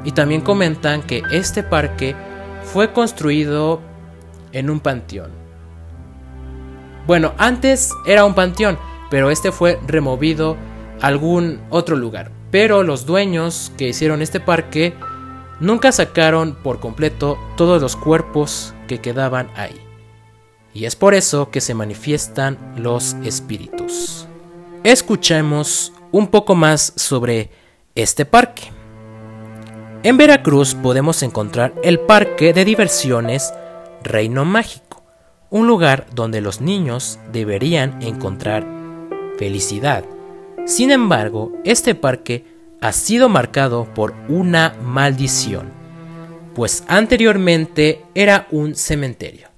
Y 0.06 0.14
también 0.14 0.40
comentan 0.40 1.04
que 1.04 1.24
este 1.34 1.62
parque 1.62 2.16
fue 2.64 2.94
construido 2.94 3.82
en 4.54 4.70
un 4.70 4.80
panteón. 4.80 5.41
Bueno, 7.08 7.34
antes 7.38 7.92
era 8.06 8.26
un 8.26 8.34
panteón, 8.34 8.78
pero 9.10 9.32
este 9.32 9.52
fue 9.52 9.80
removido 9.88 10.58
a 11.02 11.08
algún 11.08 11.60
otro 11.70 11.96
lugar. 11.96 12.32
Pero 12.52 12.84
los 12.84 13.06
dueños 13.06 13.72
que 13.78 13.90
hicieron 13.90 14.22
este 14.22 14.40
parque 14.40 14.94
nunca 15.60 15.92
sacaron 15.92 16.56
por 16.56 16.80
completo 16.80 17.38
todos 17.56 17.82
los 17.82 17.96
cuerpos 17.96 18.74
que 18.88 19.00
quedaban 19.00 19.50
ahí. 19.56 19.80
Y 20.74 20.86
es 20.86 20.96
por 20.96 21.14
eso 21.14 21.50
que 21.50 21.62
se 21.62 21.74
manifiestan 21.74 22.58
los 22.78 23.16
espíritus. 23.24 24.28
Escuchemos 24.84 25.94
un 26.12 26.28
poco 26.28 26.56
más 26.56 26.94
sobre 26.96 27.52
este 27.96 28.26
parque. 28.26 28.72
En 30.04 30.18
Veracruz 30.18 30.74
podemos 30.74 31.22
encontrar 31.22 31.76
el 31.84 32.00
Parque 32.00 32.54
de 32.54 32.66
Diversiones 32.66 33.54
Reino 34.04 34.46
Mágico, 34.46 34.91
un 35.52 35.68
lugar 35.68 36.08
donde 36.16 36.42
los 36.42 36.62
niños 36.62 37.20
deberían 37.32 38.02
encontrar 38.02 38.66
felicidad 39.38 40.04
sin 40.66 40.92
embargo, 40.92 41.52
este 41.64 41.96
parque 41.96 42.46
ha 42.82 42.92
sido 42.94 43.30
marcado 43.30 43.92
por 43.94 44.14
una 44.30 44.76
maldición, 44.82 45.72
pues 46.56 46.84
anteriormente 46.88 48.06
era 48.14 48.48
un 48.52 48.76
cementerio. 48.76 49.50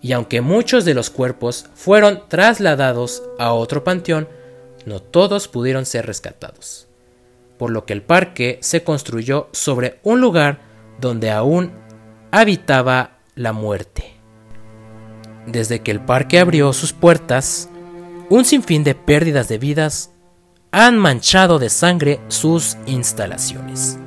Y 0.00 0.12
aunque 0.12 0.40
muchos 0.40 0.84
de 0.84 0.94
los 0.94 1.10
cuerpos 1.10 1.66
fueron 1.74 2.22
trasladados 2.28 3.22
a 3.38 3.52
otro 3.52 3.84
panteón, 3.84 4.28
no 4.86 5.00
todos 5.00 5.48
pudieron 5.48 5.86
ser 5.86 6.06
rescatados, 6.06 6.88
por 7.58 7.70
lo 7.70 7.84
que 7.84 7.92
el 7.92 8.02
parque 8.02 8.58
se 8.60 8.82
construyó 8.82 9.48
sobre 9.52 10.00
un 10.02 10.20
lugar 10.20 10.58
donde 11.00 11.30
aún 11.30 11.72
habitaba 12.30 13.18
la 13.34 13.52
muerte. 13.52 14.13
Desde 15.46 15.80
que 15.80 15.90
el 15.90 16.00
parque 16.00 16.38
abrió 16.38 16.72
sus 16.72 16.92
puertas, 16.92 17.68
un 18.30 18.44
sinfín 18.44 18.84
de 18.84 18.94
pérdidas 18.94 19.48
de 19.48 19.58
vidas 19.58 20.10
han 20.70 20.98
manchado 20.98 21.58
de 21.58 21.68
sangre 21.68 22.20
sus 22.28 22.76
instalaciones. 22.86 23.98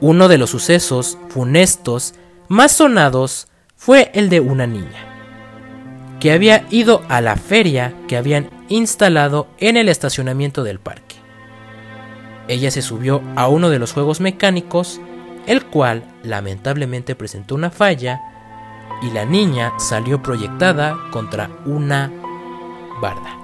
Uno 0.00 0.28
de 0.28 0.38
los 0.38 0.50
sucesos 0.50 1.18
funestos 1.28 2.14
más 2.48 2.72
sonados 2.72 3.48
fue 3.76 4.10
el 4.14 4.28
de 4.28 4.40
una 4.40 4.66
niña, 4.66 6.16
que 6.20 6.32
había 6.32 6.66
ido 6.70 7.02
a 7.08 7.20
la 7.20 7.36
feria 7.36 7.94
que 8.06 8.16
habían 8.16 8.50
instalado 8.68 9.48
en 9.58 9.76
el 9.76 9.88
estacionamiento 9.88 10.62
del 10.62 10.78
parque. 10.78 11.16
Ella 12.46 12.70
se 12.70 12.82
subió 12.82 13.22
a 13.36 13.48
uno 13.48 13.70
de 13.70 13.78
los 13.78 13.92
juegos 13.92 14.20
mecánicos, 14.20 15.00
el 15.46 15.64
cual 15.64 16.04
lamentablemente 16.22 17.14
presentó 17.14 17.54
una 17.54 17.70
falla 17.70 18.20
y 19.02 19.10
la 19.10 19.24
niña 19.24 19.72
salió 19.78 20.22
proyectada 20.22 20.96
contra 21.10 21.50
una 21.64 22.10
barda. 23.00 23.36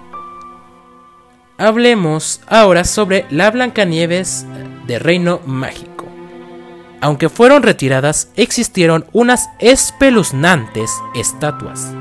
Hablemos 1.56 2.40
ahora 2.48 2.84
sobre 2.84 3.26
la 3.30 3.50
Blancanieves 3.50 4.44
de 4.86 4.98
Reino 4.98 5.40
Mágico. 5.46 6.06
Aunque 7.00 7.28
fueron 7.28 7.62
retiradas, 7.62 8.30
existieron 8.34 9.04
unas 9.12 9.50
espeluznantes 9.58 10.90
estatuas, 11.14 11.92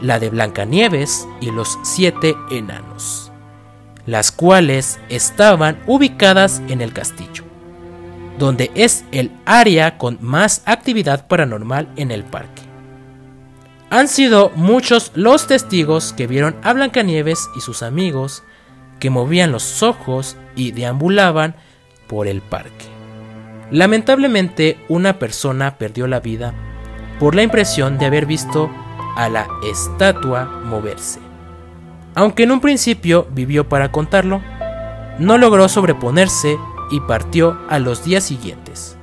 la 0.00 0.18
de 0.18 0.30
Blancanieves 0.30 1.28
y 1.40 1.50
los 1.50 1.78
siete 1.82 2.34
enanos, 2.50 3.30
las 4.06 4.32
cuales 4.32 4.98
estaban 5.08 5.78
ubicadas 5.86 6.62
en 6.68 6.80
el 6.80 6.92
castillo, 6.92 7.44
donde 8.38 8.70
es 8.74 9.04
el 9.12 9.30
área 9.44 9.98
con 9.98 10.18
más 10.20 10.62
actividad 10.64 11.28
paranormal 11.28 11.88
en 11.96 12.10
el 12.10 12.24
parque. 12.24 12.69
Han 13.90 14.06
sido 14.06 14.52
muchos 14.54 15.10
los 15.16 15.48
testigos 15.48 16.12
que 16.12 16.28
vieron 16.28 16.54
a 16.62 16.72
Blancanieves 16.72 17.50
y 17.56 17.60
sus 17.60 17.82
amigos 17.82 18.44
que 19.00 19.10
movían 19.10 19.50
los 19.50 19.82
ojos 19.82 20.36
y 20.54 20.70
deambulaban 20.70 21.56
por 22.06 22.28
el 22.28 22.40
parque. 22.40 22.86
Lamentablemente, 23.72 24.78
una 24.88 25.18
persona 25.18 25.76
perdió 25.76 26.06
la 26.06 26.20
vida 26.20 26.54
por 27.18 27.34
la 27.34 27.42
impresión 27.42 27.98
de 27.98 28.06
haber 28.06 28.26
visto 28.26 28.70
a 29.16 29.28
la 29.28 29.48
estatua 29.68 30.44
moverse. 30.64 31.18
Aunque 32.14 32.44
en 32.44 32.52
un 32.52 32.60
principio 32.60 33.26
vivió 33.32 33.68
para 33.68 33.90
contarlo, 33.90 34.40
no 35.18 35.36
logró 35.36 35.68
sobreponerse 35.68 36.58
y 36.92 37.00
partió 37.00 37.58
a 37.68 37.80
los 37.80 38.04
días 38.04 38.22
siguientes. 38.22 38.96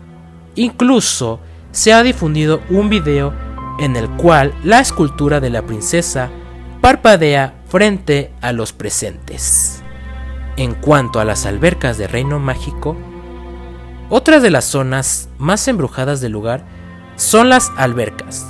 Incluso 0.56 1.42
se 1.72 1.92
ha 1.92 2.04
difundido 2.04 2.62
un 2.70 2.90
video 2.90 3.34
en 3.80 3.96
el 3.96 4.10
cual 4.12 4.54
la 4.64 4.80
escultura 4.80 5.40
de 5.40 5.50
la 5.50 5.62
princesa 5.64 6.30
parpadea 6.82 7.54
frente 7.68 8.32
a 8.42 8.52
los 8.52 8.74
presentes. 8.74 9.84
En 10.56 10.74
cuanto 10.74 11.20
a 11.20 11.26
las 11.26 11.46
albercas 11.46 11.98
de 11.98 12.08
Reino 12.08 12.40
Mágico, 12.40 12.96
otra 14.10 14.40
de 14.40 14.50
las 14.50 14.66
zonas 14.66 15.30
más 15.38 15.68
embrujadas 15.68 16.22
del 16.22 16.32
lugar 16.32 16.64
son 17.16 17.50
las 17.50 17.72
albercas, 17.78 18.48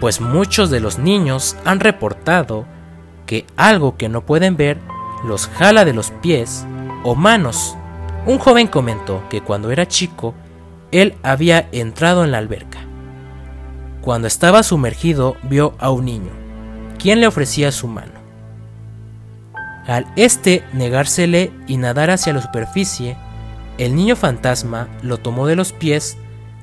pues 0.00 0.20
muchos 0.20 0.70
de 0.70 0.80
los 0.80 0.98
niños 0.98 1.56
han 1.64 1.80
reportado 1.80 2.66
que 3.26 3.46
algo 3.56 3.96
que 3.96 4.08
no 4.08 4.24
pueden 4.24 4.56
ver 4.56 4.78
los 5.24 5.46
jala 5.46 5.84
de 5.84 5.92
los 5.92 6.10
pies 6.10 6.66
o 7.04 7.14
manos. 7.14 7.76
Un 8.26 8.38
joven 8.38 8.66
comentó 8.66 9.22
que 9.28 9.42
cuando 9.42 9.70
era 9.70 9.86
chico, 9.86 10.34
él 10.90 11.16
había 11.22 11.68
entrado 11.72 12.24
en 12.24 12.32
la 12.32 12.38
alberca. 12.38 12.86
Cuando 14.02 14.26
estaba 14.26 14.64
sumergido 14.64 15.36
vio 15.44 15.74
a 15.78 15.90
un 15.90 16.06
niño, 16.06 16.32
quien 16.98 17.20
le 17.20 17.28
ofrecía 17.28 17.70
su 17.70 17.86
mano. 17.86 18.12
Al 19.86 20.06
este 20.16 20.64
negársele 20.72 21.52
y 21.68 21.76
nadar 21.76 22.10
hacia 22.10 22.32
la 22.32 22.42
superficie, 22.42 23.16
el 23.78 23.94
niño 23.94 24.16
fantasma 24.16 24.88
lo 25.02 25.18
tomó 25.18 25.46
de 25.46 25.54
los 25.54 25.72
pies 25.72 26.16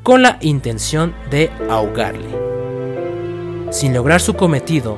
con 0.04 0.22
la 0.22 0.38
intención 0.42 1.16
de 1.32 1.50
ahogarle. 1.70 2.28
Sin 3.72 3.94
lograr 3.94 4.20
su 4.20 4.34
cometido, 4.34 4.98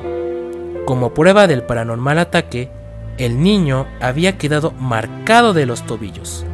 como 0.84 1.14
prueba 1.14 1.46
del 1.46 1.62
paranormal 1.62 2.18
ataque, 2.18 2.72
el 3.18 3.40
niño 3.40 3.86
había 4.00 4.36
quedado 4.36 4.72
marcado 4.72 5.52
de 5.52 5.66
los 5.66 5.86
tobillos, 5.86 6.44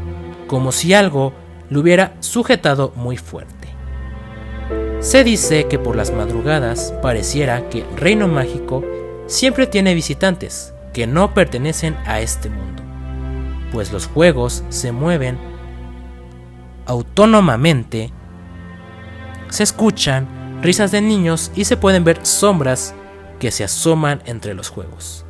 como 0.49 0.71
si 0.71 0.93
algo 0.93 1.33
lo 1.71 1.81
hubiera 1.81 2.13
sujetado 2.21 2.93
muy 2.95 3.17
fuerte. 3.17 3.58
Se 5.01 5.23
dice 5.23 5.69
que 5.69 5.79
por 5.79 5.95
las 5.95 6.13
madrugadas 6.13 6.93
pareciera 7.01 7.69
que 7.69 7.85
Reino 7.97 8.27
Mágico 8.27 8.85
siempre 9.27 9.69
tiene 9.69 9.95
visitantes 9.95 10.75
que 10.93 11.07
no 11.07 11.35
pertenecen 11.35 11.97
a 12.05 12.21
este 12.21 12.51
mundo, 12.51 12.83
pues 13.71 13.93
los 13.93 14.09
juegos 14.09 14.65
se 14.71 14.91
mueven 14.91 15.39
autónomamente, 16.85 18.11
se 19.51 19.63
escuchan 19.63 20.61
risas 20.63 20.91
de 20.91 21.01
niños 21.01 21.53
y 21.55 21.65
se 21.65 21.77
pueden 21.77 22.03
ver 22.03 22.27
sombras 22.27 22.93
que 23.39 23.53
se 23.53 23.63
asoman 23.63 24.21
entre 24.27 24.55
los 24.55 24.69
juegos. 24.69 25.25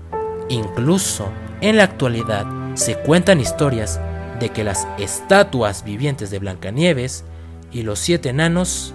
Incluso 0.48 1.28
en 1.61 1.76
la 1.76 1.85
actualidad 1.85 2.46
se 2.72 2.96
cuentan 2.96 3.38
historias 3.38 4.00
de 4.40 4.48
que 4.48 4.64
las 4.64 4.88
estatuas 4.98 5.85
vivientes 5.85 6.31
de 6.31 6.38
Blancanieves 6.38 7.24
y 7.70 7.83
los 7.83 7.98
siete 7.98 8.31
enanos 8.31 8.94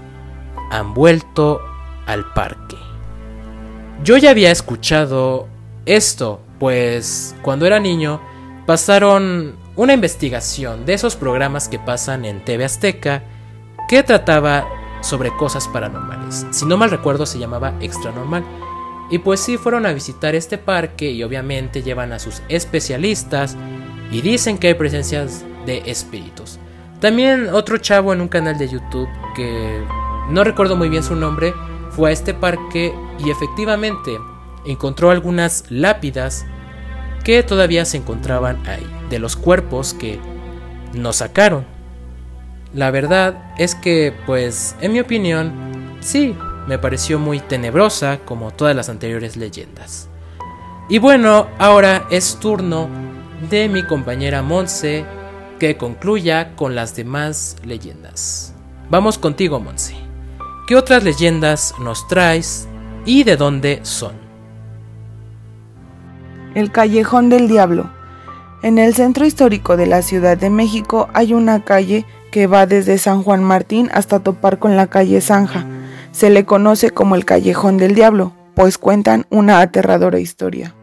han 0.74 0.96
vuelto 0.96 1.62
al 2.08 2.34
parque. 2.34 2.78
Yo 4.04 4.18
ya 4.18 4.32
había 4.32 4.50
escuchado 4.50 5.48
esto, 5.86 6.42
pues 6.60 7.36
cuando 7.44 7.68
era 7.68 7.80
niño 7.80 8.20
pasaron 8.66 9.56
una 9.76 9.94
investigación 9.94 10.88
de 10.88 10.96
esos 10.96 11.16
programas 11.16 11.70
que 11.70 11.78
pasan 11.78 12.26
en 12.26 12.44
TV 12.44 12.66
Azteca 12.66 13.22
que 13.88 14.02
trataba 14.02 14.68
sobre 15.02 15.30
cosas 15.38 15.68
paranormales. 15.68 16.48
Si 16.50 16.66
no 16.66 16.76
mal 16.76 16.90
recuerdo 16.90 17.28
se 17.28 17.38
llamaba 17.38 17.76
Extra 17.80 18.12
Normal. 18.12 18.44
Y 19.12 19.20
pues 19.20 19.42
sí 19.42 19.58
fueron 19.58 19.86
a 19.86 19.94
visitar 19.94 20.34
este 20.34 20.58
parque 20.58 21.12
y 21.12 21.22
obviamente 21.24 21.84
llevan 21.84 22.14
a 22.14 22.20
sus 22.20 22.42
especialistas 22.50 23.56
y 24.10 24.22
dicen 24.22 24.58
que 24.58 24.70
hay 24.70 24.74
presencias 24.74 25.46
de 25.68 25.84
espíritus. 25.86 26.58
También 27.00 27.50
otro 27.50 27.78
chavo 27.78 28.12
en 28.12 28.22
un 28.22 28.28
canal 28.28 28.58
de 28.58 28.70
YouTube 28.70 29.10
que 29.36 29.84
no 30.30 30.44
recuerdo 30.44 30.76
muy 30.76 30.90
bien 30.90 31.04
su 31.04 31.16
nombre 31.16 31.54
fue 31.92 32.10
a 32.10 32.14
este 32.14 32.34
parque 32.34 32.94
y 33.20 33.30
efectivamente 33.30 34.18
encontró 34.66 35.12
algunas 35.12 35.66
lápidas 35.70 36.46
que 37.24 37.44
todavía 37.44 37.86
se 37.86 37.98
encontraban 37.98 38.66
ahí, 38.68 38.86
de 39.10 39.20
los 39.20 39.36
cuerpos 39.36 39.94
que 39.94 40.20
nos 40.94 41.18
sacaron. 41.18 41.66
La 42.74 42.92
verdad 42.92 43.54
es 43.58 43.76
que, 43.76 44.14
pues, 44.26 44.76
en 44.82 44.94
mi 44.94 45.00
opinión, 45.00 45.54
sí, 46.00 46.36
me 46.68 46.80
pareció 46.80 47.20
muy 47.20 47.40
tenebrosa 47.40 48.20
como 48.26 48.52
todas 48.52 48.76
las 48.76 48.90
anteriores 48.90 49.38
leyendas. 49.38 50.10
Y 50.90 50.98
bueno, 50.98 51.48
ahora 51.60 52.08
es 52.10 52.40
turno 52.40 52.90
de 53.50 53.70
mi 53.70 53.84
compañera 53.84 54.42
Monse 54.42 55.06
que 55.60 55.78
concluya 55.78 56.56
con 56.56 56.76
las 56.76 56.96
demás 56.96 57.56
leyendas. 57.64 58.54
Vamos 58.90 59.18
contigo, 59.18 59.60
Monse. 59.60 60.03
¿Qué 60.74 60.78
otras 60.78 61.04
leyendas 61.04 61.76
nos 61.80 62.08
traes 62.08 62.68
y 63.06 63.24
de 63.26 63.38
dónde 63.38 63.82
son? 63.84 64.14
El 66.56 66.72
Callejón 66.72 67.30
del 67.30 67.48
Diablo. 67.48 67.92
En 68.64 68.80
el 68.80 68.96
centro 68.96 69.24
histórico 69.24 69.78
de 69.78 69.86
la 69.86 70.02
Ciudad 70.02 70.36
de 70.36 70.50
México 70.50 71.10
hay 71.14 71.36
una 71.36 71.64
calle 71.64 72.08
que 72.32 72.48
va 72.48 72.66
desde 72.66 72.98
San 72.98 73.22
Juan 73.22 73.44
Martín 73.44 73.92
hasta 73.94 74.22
topar 74.22 74.58
con 74.58 74.76
la 74.76 74.88
calle 74.88 75.22
Zanja. 75.22 75.64
Se 76.12 76.32
le 76.32 76.44
conoce 76.44 76.90
como 76.90 77.14
el 77.14 77.24
Callejón 77.24 77.78
del 77.78 77.94
Diablo, 77.94 78.34
pues 78.56 78.80
cuentan 78.80 79.28
una 79.30 79.60
aterradora 79.60 80.18
historia. 80.18 80.74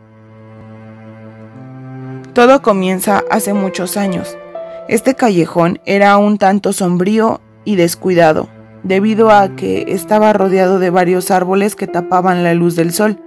Todo 2.32 2.62
comienza 2.62 3.24
hace 3.28 3.54
muchos 3.54 3.96
años. 3.96 4.38
Este 4.86 5.16
callejón 5.16 5.80
era 5.84 6.16
un 6.16 6.38
tanto 6.38 6.72
sombrío 6.72 7.40
y 7.64 7.74
descuidado, 7.74 8.48
debido 8.82 9.30
a 9.30 9.56
que 9.56 9.86
estaba 9.88 10.32
rodeado 10.32 10.78
de 10.78 10.90
varios 10.90 11.30
árboles 11.30 11.76
que 11.76 11.86
tapaban 11.86 12.44
la 12.44 12.54
luz 12.54 12.76
del 12.76 12.92
sol, 12.92 13.18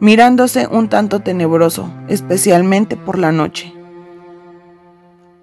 mirándose 0.00 0.66
un 0.66 0.88
tanto 0.88 1.20
tenebroso, 1.20 1.90
especialmente 2.08 2.96
por 2.96 3.18
la 3.18 3.32
noche. 3.32 3.72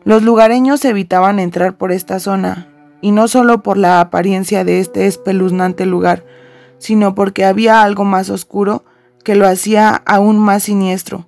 Los 0.03 0.23
lugareños 0.23 0.83
evitaban 0.83 1.39
entrar 1.39 1.77
por 1.77 1.91
esta 1.91 2.19
zona, 2.19 2.67
y 3.01 3.11
no 3.11 3.27
solo 3.27 3.63
por 3.63 3.77
la 3.77 3.99
apariencia 3.99 4.63
de 4.63 4.79
este 4.79 5.07
espeluznante 5.07 5.85
lugar, 5.85 6.23
sino 6.77 7.15
porque 7.15 7.45
había 7.45 7.81
algo 7.81 8.05
más 8.05 8.29
oscuro 8.29 8.83
que 9.23 9.35
lo 9.35 9.47
hacía 9.47 10.01
aún 10.05 10.39
más 10.39 10.63
siniestro, 10.63 11.27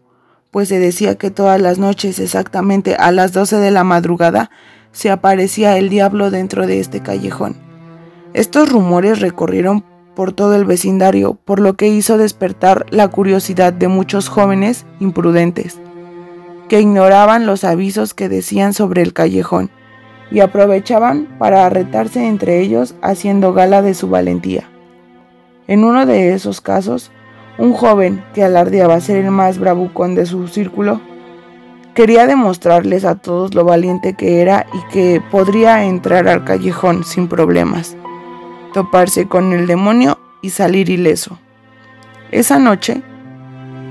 pues 0.51 0.69
se 0.69 0.79
decía 0.79 1.15
que 1.15 1.31
todas 1.31 1.59
las 1.59 1.79
noches, 1.79 2.19
exactamente 2.19 2.95
a 2.95 3.11
las 3.11 3.33
12 3.33 3.57
de 3.57 3.71
la 3.71 3.83
madrugada, 3.83 4.51
se 4.93 5.11
aparecía 5.11 5.77
el 5.77 5.89
diablo 5.89 6.31
dentro 6.31 6.65
de 6.65 6.79
este 6.79 7.01
callejón. 7.01 7.57
Estos 8.33 8.71
rumores 8.71 9.19
recorrieron 9.19 9.83
por 10.15 10.31
todo 10.31 10.55
el 10.55 10.63
vecindario, 10.63 11.33
por 11.33 11.59
lo 11.59 11.73
que 11.73 11.89
hizo 11.89 12.17
despertar 12.17 12.85
la 12.91 13.09
curiosidad 13.09 13.73
de 13.73 13.87
muchos 13.87 14.29
jóvenes 14.29 14.85
imprudentes, 14.99 15.79
que 16.69 16.79
ignoraban 16.79 17.45
los 17.45 17.63
avisos 17.63 18.13
que 18.13 18.29
decían 18.29 18.73
sobre 18.73 19.01
el 19.01 19.13
callejón 19.13 19.69
y 20.31 20.39
aprovechaban 20.39 21.27
para 21.37 21.65
arretarse 21.65 22.25
entre 22.27 22.59
ellos 22.59 22.95
haciendo 23.01 23.53
gala 23.53 23.81
de 23.81 23.93
su 23.93 24.09
valentía. 24.09 24.69
En 25.67 25.83
uno 25.83 26.05
de 26.05 26.33
esos 26.33 26.61
casos, 26.61 27.11
un 27.57 27.73
joven 27.73 28.23
que 28.33 28.43
alardeaba 28.43 28.99
ser 28.99 29.17
el 29.17 29.31
más 29.31 29.59
bravucón 29.59 30.15
de 30.15 30.25
su 30.25 30.47
círculo 30.47 31.01
Quería 31.93 32.25
demostrarles 32.25 33.05
a 33.05 33.13
todos 33.13 33.53
lo 33.53 33.65
valiente 33.65 34.15
que 34.15 34.41
era 34.41 34.65
y 34.73 34.91
que 34.91 35.21
podría 35.29 35.83
entrar 35.83 36.27
al 36.27 36.43
callejón 36.43 37.03
sin 37.03 37.27
problemas, 37.27 37.95
toparse 38.73 39.27
con 39.27 39.53
el 39.53 39.67
demonio 39.67 40.17
y 40.41 40.49
salir 40.49 40.89
ileso. 40.89 41.37
Esa 42.31 42.57
noche, 42.57 43.03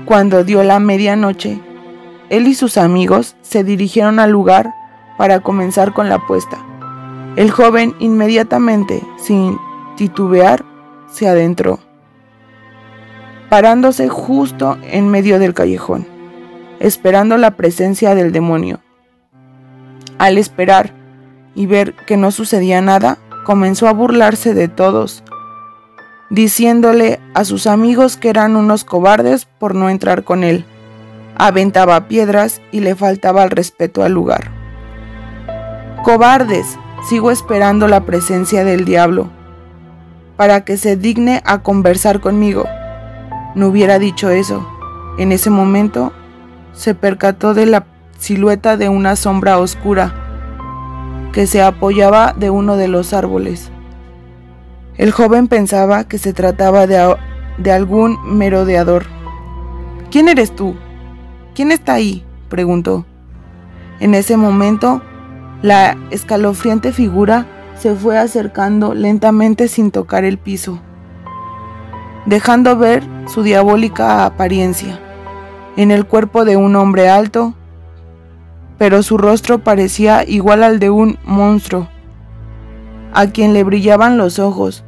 cuando 0.03 0.43
dio 0.43 0.63
la 0.63 0.81
medianoche, 0.81 1.61
él 2.29 2.45
y 2.47 2.55
sus 2.55 2.77
amigos 2.77 3.37
se 3.41 3.63
dirigieron 3.63 4.19
al 4.19 4.31
lugar 4.31 4.73
para 5.17 5.39
comenzar 5.39 5.93
con 5.93 6.09
la 6.09 6.15
apuesta. 6.15 6.57
El 7.37 7.51
joven 7.51 7.95
inmediatamente, 7.99 9.01
sin 9.15 9.57
titubear, 9.95 10.65
se 11.09 11.29
adentró, 11.29 11.79
parándose 13.49 14.09
justo 14.09 14.77
en 14.81 15.07
medio 15.07 15.39
del 15.39 15.53
callejón 15.53 16.12
esperando 16.83 17.37
la 17.37 17.51
presencia 17.51 18.13
del 18.13 18.33
demonio. 18.33 18.81
Al 20.17 20.37
esperar 20.37 20.91
y 21.55 21.65
ver 21.65 21.95
que 22.05 22.17
no 22.17 22.29
sucedía 22.29 22.81
nada, 22.81 23.17
comenzó 23.45 23.87
a 23.87 23.93
burlarse 23.93 24.53
de 24.53 24.67
todos, 24.67 25.23
diciéndole 26.29 27.21
a 27.33 27.45
sus 27.45 27.67
amigos 27.67 28.17
que 28.17 28.29
eran 28.29 28.57
unos 28.57 28.83
cobardes 28.83 29.45
por 29.45 29.75
no 29.75 29.89
entrar 29.89 30.25
con 30.25 30.43
él. 30.43 30.65
Aventaba 31.37 32.09
piedras 32.09 32.61
y 32.71 32.81
le 32.81 32.95
faltaba 32.95 33.45
el 33.45 33.51
respeto 33.51 34.03
al 34.03 34.11
lugar. 34.11 34.51
Cobardes, 36.03 36.77
sigo 37.07 37.31
esperando 37.31 37.87
la 37.87 38.05
presencia 38.05 38.65
del 38.65 38.83
diablo, 38.83 39.29
para 40.35 40.65
que 40.65 40.75
se 40.75 40.97
digne 40.97 41.41
a 41.45 41.63
conversar 41.63 42.19
conmigo. 42.19 42.65
No 43.55 43.67
hubiera 43.67 43.99
dicho 43.99 44.29
eso. 44.29 44.67
En 45.17 45.31
ese 45.31 45.49
momento 45.49 46.11
se 46.73 46.95
percató 46.95 47.53
de 47.53 47.65
la 47.65 47.85
silueta 48.17 48.77
de 48.77 48.89
una 48.89 49.15
sombra 49.15 49.59
oscura 49.59 50.13
que 51.31 51.47
se 51.47 51.61
apoyaba 51.61 52.33
de 52.33 52.49
uno 52.49 52.77
de 52.77 52.87
los 52.87 53.13
árboles. 53.13 53.71
El 54.97 55.11
joven 55.11 55.47
pensaba 55.47 56.07
que 56.07 56.17
se 56.17 56.33
trataba 56.33 56.85
de, 56.85 57.15
de 57.57 57.71
algún 57.71 58.17
merodeador. 58.37 59.05
¿Quién 60.11 60.29
eres 60.29 60.55
tú? 60.55 60.75
¿Quién 61.55 61.71
está 61.71 61.93
ahí? 61.93 62.23
preguntó. 62.49 63.05
En 63.99 64.13
ese 64.13 64.37
momento, 64.37 65.01
la 65.61 65.97
escalofriante 66.11 66.91
figura 66.91 67.47
se 67.75 67.95
fue 67.95 68.17
acercando 68.17 68.93
lentamente 68.93 69.67
sin 69.67 69.89
tocar 69.89 70.23
el 70.23 70.37
piso, 70.37 70.79
dejando 72.25 72.77
ver 72.77 73.03
su 73.27 73.41
diabólica 73.41 74.25
apariencia 74.25 74.99
en 75.77 75.91
el 75.91 76.05
cuerpo 76.05 76.45
de 76.45 76.57
un 76.57 76.75
hombre 76.75 77.09
alto, 77.09 77.53
pero 78.77 79.03
su 79.03 79.17
rostro 79.17 79.59
parecía 79.59 80.23
igual 80.27 80.63
al 80.63 80.79
de 80.79 80.89
un 80.89 81.17
monstruo, 81.23 81.87
a 83.13 83.27
quien 83.27 83.53
le 83.53 83.63
brillaban 83.63 84.17
los 84.17 84.39
ojos, 84.39 84.83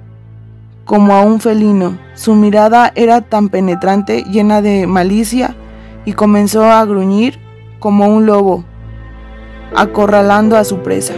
como 0.85 1.13
a 1.13 1.21
un 1.21 1.39
felino. 1.39 1.97
Su 2.13 2.35
mirada 2.35 2.91
era 2.95 3.21
tan 3.21 3.49
penetrante, 3.49 4.23
llena 4.23 4.61
de 4.61 4.87
malicia, 4.87 5.55
y 6.05 6.13
comenzó 6.13 6.65
a 6.65 6.85
gruñir 6.85 7.39
como 7.79 8.07
un 8.07 8.25
lobo, 8.25 8.63
acorralando 9.75 10.57
a 10.57 10.63
su 10.63 10.79
presa. 10.79 11.13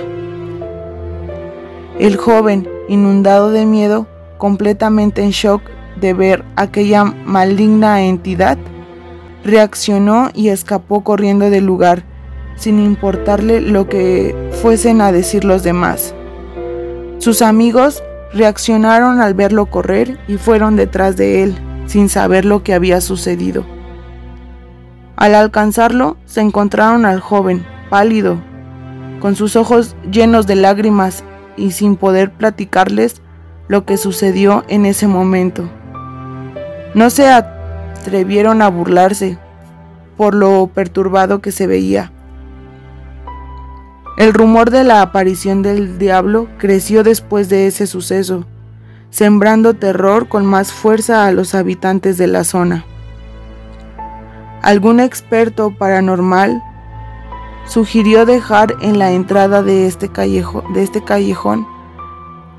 El 2.00 2.16
joven, 2.16 2.68
inundado 2.88 3.52
de 3.52 3.66
miedo, 3.66 4.08
completamente 4.38 5.24
en 5.24 5.32
shock 5.32 5.62
de 6.00 6.14
ver 6.14 6.46
aquella 6.56 7.04
maligna 7.04 8.02
entidad, 8.04 8.58
reaccionó 9.48 10.30
y 10.34 10.50
escapó 10.50 11.04
corriendo 11.04 11.50
del 11.50 11.66
lugar, 11.66 12.04
sin 12.56 12.80
importarle 12.80 13.62
lo 13.62 13.88
que 13.88 14.36
fuesen 14.62 15.02
a 15.02 15.12
decir 15.12 15.44
los 15.44 15.64
demás. 15.64 16.14
Sus 17.20 17.42
amigos 17.42 18.04
reaccionaron 18.34 19.22
al 19.22 19.34
verlo 19.34 19.68
correr 19.68 20.20
y 20.28 20.38
fueron 20.38 20.76
detrás 20.76 21.18
de 21.18 21.44
él, 21.44 21.58
sin 21.88 22.10
saber 22.10 22.46
lo 22.46 22.64
que 22.64 22.74
había 22.74 23.02
sucedido. 23.02 23.66
Al 25.16 25.34
alcanzarlo, 25.34 26.18
se 26.26 26.42
encontraron 26.42 27.06
al 27.06 27.20
joven, 27.20 27.66
pálido, 27.90 28.38
con 29.20 29.36
sus 29.36 29.56
ojos 29.56 29.96
llenos 30.12 30.46
de 30.46 30.56
lágrimas 30.56 31.24
y 31.56 31.72
sin 31.72 31.96
poder 31.96 32.32
platicarles 32.32 33.22
lo 33.68 33.86
que 33.86 33.98
sucedió 33.98 34.64
en 34.68 34.86
ese 34.86 35.08
momento. 35.08 35.70
No 36.94 37.10
se 37.10 37.28
atrevieron 38.08 38.62
a 38.62 38.70
burlarse 38.70 39.38
por 40.16 40.34
lo 40.34 40.68
perturbado 40.68 41.42
que 41.42 41.52
se 41.52 41.68
veía. 41.68 42.14
El 44.18 44.34
rumor 44.34 44.72
de 44.72 44.86
la 44.86 45.02
aparición 45.02 45.62
del 45.62 46.00
diablo 46.00 46.48
creció 46.58 47.04
después 47.04 47.50
de 47.50 47.68
ese 47.68 47.86
suceso, 47.86 48.46
sembrando 49.10 49.74
terror 49.74 50.30
con 50.30 50.46
más 50.46 50.72
fuerza 50.72 51.28
a 51.28 51.34
los 51.34 51.54
habitantes 51.54 52.18
de 52.18 52.28
la 52.28 52.46
zona. 52.46 52.86
Algún 54.62 55.02
experto 55.02 55.76
paranormal 55.78 56.64
sugirió 57.66 58.26
dejar 58.26 58.74
en 58.82 59.00
la 59.00 59.12
entrada 59.12 59.64
de 59.64 59.86
este, 59.86 60.08
de 60.08 60.82
este 60.82 61.04
callejón 61.04 61.68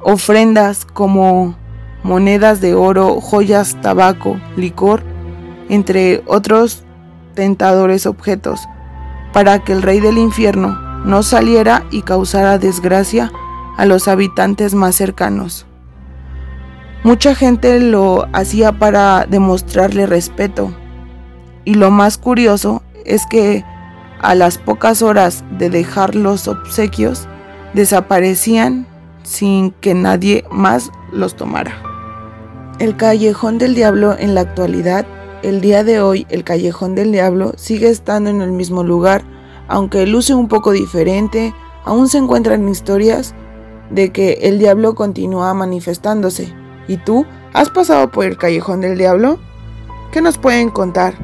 ofrendas 0.03 0.85
como 0.85 1.57
monedas 2.03 2.61
de 2.61 2.75
oro, 2.75 3.19
joyas, 3.23 3.81
tabaco, 3.81 4.39
licor, 4.55 5.03
entre 5.69 6.23
otros 6.27 6.85
tentadores 7.35 8.07
objetos, 8.07 8.61
para 9.33 9.59
que 9.61 9.73
el 9.73 9.83
rey 9.83 10.01
del 10.01 10.19
infierno 10.19 10.79
no 11.05 11.23
saliera 11.23 11.85
y 11.91 12.03
causara 12.03 12.59
desgracia 12.59 13.31
a 13.77 13.85
los 13.85 14.09
habitantes 14.09 14.75
más 14.75 14.95
cercanos. 14.97 15.67
Mucha 17.05 17.35
gente 17.35 17.79
lo 17.81 18.27
hacía 18.33 18.73
para 18.73 19.25
demostrarle 19.27 20.07
respeto, 20.07 20.73
y 21.65 21.75
lo 21.75 21.91
más 21.91 22.19
curioso 22.19 22.83
es 23.05 23.25
que 23.27 23.65
a 24.21 24.35
las 24.35 24.59
pocas 24.59 25.03
horas 25.03 25.45
de 25.59 25.71
dejar 25.71 26.15
los 26.15 26.49
obsequios, 26.49 27.29
desaparecían 27.75 28.87
sin 29.23 29.71
que 29.73 29.95
nadie 29.95 30.45
más 30.51 30.91
los 31.13 31.37
tomara. 31.37 31.83
El 32.79 32.97
Callejón 32.97 33.59
del 33.59 33.75
Diablo 33.75 34.17
en 34.19 34.35
la 34.35 34.41
actualidad, 34.43 35.07
el 35.43 35.61
día 35.61 35.85
de 35.85 36.01
hoy 36.01 36.27
el 36.31 36.45
Callejón 36.45 36.95
del 36.95 37.13
Diablo 37.13 37.53
sigue 37.57 37.89
estando 37.89 38.31
en 38.31 38.41
el 38.41 38.53
mismo 38.53 38.83
lugar, 38.83 39.23
aunque 39.69 40.07
luce 40.07 40.35
un 40.35 40.49
poco 40.49 40.73
diferente, 40.73 41.55
aún 41.85 42.09
se 42.09 42.19
encuentran 42.19 42.69
historias 42.69 43.35
de 43.91 44.11
que 44.11 44.39
el 44.43 44.59
diablo 44.59 44.95
continúa 44.95 45.55
manifestándose. 45.55 46.53
¿Y 46.89 46.97
tú? 46.97 47.27
¿Has 47.53 47.71
pasado 47.71 48.11
por 48.11 48.25
el 48.25 48.37
Callejón 48.37 48.81
del 48.81 48.99
Diablo? 48.99 49.39
¿Qué 50.13 50.21
nos 50.21 50.39
pueden 50.39 50.71
contar? 50.71 51.15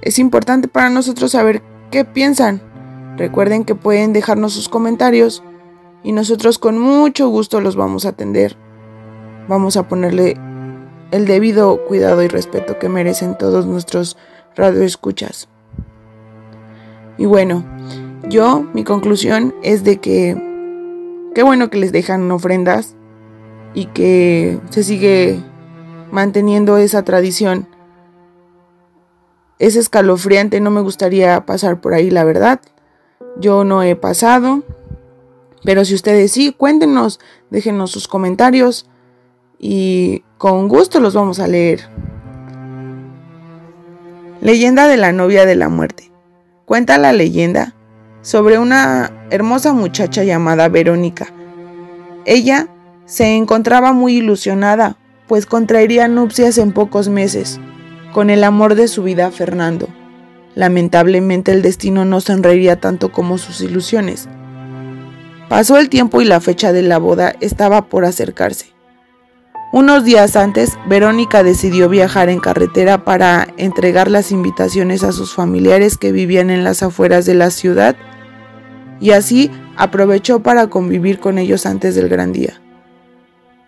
Es 0.00 0.18
importante 0.18 0.68
para 0.68 0.90
nosotros 0.90 1.32
saber 1.32 1.62
qué 1.90 2.04
piensan. 2.04 2.62
Recuerden 3.16 3.64
que 3.64 3.74
pueden 3.74 4.12
dejarnos 4.12 4.52
sus 4.52 4.68
comentarios 4.68 5.42
y 6.02 6.12
nosotros 6.12 6.58
con 6.58 6.78
mucho 6.78 7.28
gusto 7.28 7.60
los 7.60 7.76
vamos 7.76 8.04
a 8.04 8.10
atender. 8.10 8.56
Vamos 9.48 9.76
a 9.76 9.88
ponerle 9.88 10.36
el 11.12 11.26
debido 11.26 11.84
cuidado 11.84 12.22
y 12.22 12.28
respeto 12.28 12.78
que 12.80 12.88
merecen 12.88 13.38
todos 13.38 13.66
nuestros 13.66 14.16
radioescuchas. 14.56 15.48
Y 17.18 17.26
bueno, 17.26 17.64
yo, 18.28 18.66
mi 18.74 18.82
conclusión 18.82 19.54
es 19.62 19.84
de 19.84 20.00
que 20.00 20.36
qué 21.34 21.42
bueno 21.44 21.70
que 21.70 21.78
les 21.78 21.92
dejan 21.92 22.28
ofrendas 22.32 22.96
y 23.74 23.86
que 23.86 24.58
se 24.70 24.82
sigue 24.82 25.40
manteniendo 26.10 26.78
esa 26.78 27.04
tradición 27.04 27.68
es 29.62 29.76
escalofriante, 29.76 30.60
no 30.60 30.72
me 30.72 30.80
gustaría 30.80 31.46
pasar 31.46 31.80
por 31.80 31.94
ahí, 31.94 32.10
la 32.10 32.24
verdad. 32.24 32.60
Yo 33.36 33.62
no 33.62 33.84
he 33.84 33.94
pasado, 33.94 34.64
pero 35.62 35.84
si 35.84 35.94
ustedes 35.94 36.32
sí, 36.32 36.52
cuéntenos, 36.52 37.20
déjenos 37.48 37.92
sus 37.92 38.08
comentarios 38.08 38.90
y 39.60 40.24
con 40.42 40.66
gusto 40.66 40.98
los 40.98 41.14
vamos 41.14 41.38
a 41.38 41.46
leer. 41.46 41.82
Leyenda 44.40 44.88
de 44.88 44.96
la 44.96 45.12
novia 45.12 45.46
de 45.46 45.54
la 45.54 45.68
muerte. 45.68 46.10
Cuenta 46.64 46.98
la 46.98 47.12
leyenda 47.12 47.76
sobre 48.22 48.58
una 48.58 49.12
hermosa 49.30 49.72
muchacha 49.72 50.24
llamada 50.24 50.68
Verónica. 50.68 51.28
Ella 52.24 52.66
se 53.04 53.36
encontraba 53.36 53.92
muy 53.92 54.16
ilusionada, 54.16 54.96
pues 55.28 55.46
contraería 55.46 56.08
nupcias 56.08 56.58
en 56.58 56.72
pocos 56.72 57.08
meses 57.08 57.60
con 58.12 58.28
el 58.28 58.42
amor 58.42 58.74
de 58.74 58.88
su 58.88 59.04
vida 59.04 59.30
Fernando. 59.30 59.86
Lamentablemente 60.56 61.52
el 61.52 61.62
destino 61.62 62.04
no 62.04 62.20
sonreiría 62.20 62.80
tanto 62.80 63.12
como 63.12 63.38
sus 63.38 63.60
ilusiones. 63.60 64.28
Pasó 65.48 65.78
el 65.78 65.88
tiempo 65.88 66.20
y 66.20 66.24
la 66.24 66.40
fecha 66.40 66.72
de 66.72 66.82
la 66.82 66.98
boda 66.98 67.36
estaba 67.38 67.82
por 67.82 68.04
acercarse. 68.04 68.71
Unos 69.72 70.04
días 70.04 70.36
antes, 70.36 70.76
Verónica 70.86 71.42
decidió 71.42 71.88
viajar 71.88 72.28
en 72.28 72.40
carretera 72.40 73.06
para 73.06 73.48
entregar 73.56 74.10
las 74.10 74.30
invitaciones 74.30 75.02
a 75.02 75.12
sus 75.12 75.32
familiares 75.34 75.96
que 75.96 76.12
vivían 76.12 76.50
en 76.50 76.62
las 76.62 76.82
afueras 76.82 77.24
de 77.24 77.32
la 77.32 77.50
ciudad 77.50 77.96
y 79.00 79.12
así 79.12 79.50
aprovechó 79.78 80.40
para 80.40 80.66
convivir 80.66 81.20
con 81.20 81.38
ellos 81.38 81.64
antes 81.64 81.94
del 81.94 82.10
gran 82.10 82.34
día. 82.34 82.60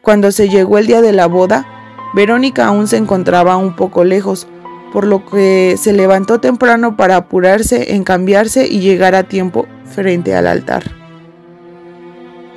Cuando 0.02 0.30
se 0.30 0.50
llegó 0.50 0.76
el 0.76 0.86
día 0.86 1.00
de 1.00 1.14
la 1.14 1.24
boda, 1.24 1.66
Verónica 2.12 2.66
aún 2.66 2.86
se 2.86 2.98
encontraba 2.98 3.56
un 3.56 3.74
poco 3.74 4.04
lejos, 4.04 4.46
por 4.92 5.06
lo 5.06 5.24
que 5.24 5.76
se 5.78 5.94
levantó 5.94 6.38
temprano 6.38 6.98
para 6.98 7.16
apurarse 7.16 7.94
en 7.94 8.04
cambiarse 8.04 8.66
y 8.66 8.80
llegar 8.80 9.14
a 9.14 9.22
tiempo 9.22 9.66
frente 9.86 10.36
al 10.36 10.48
altar. 10.48 10.84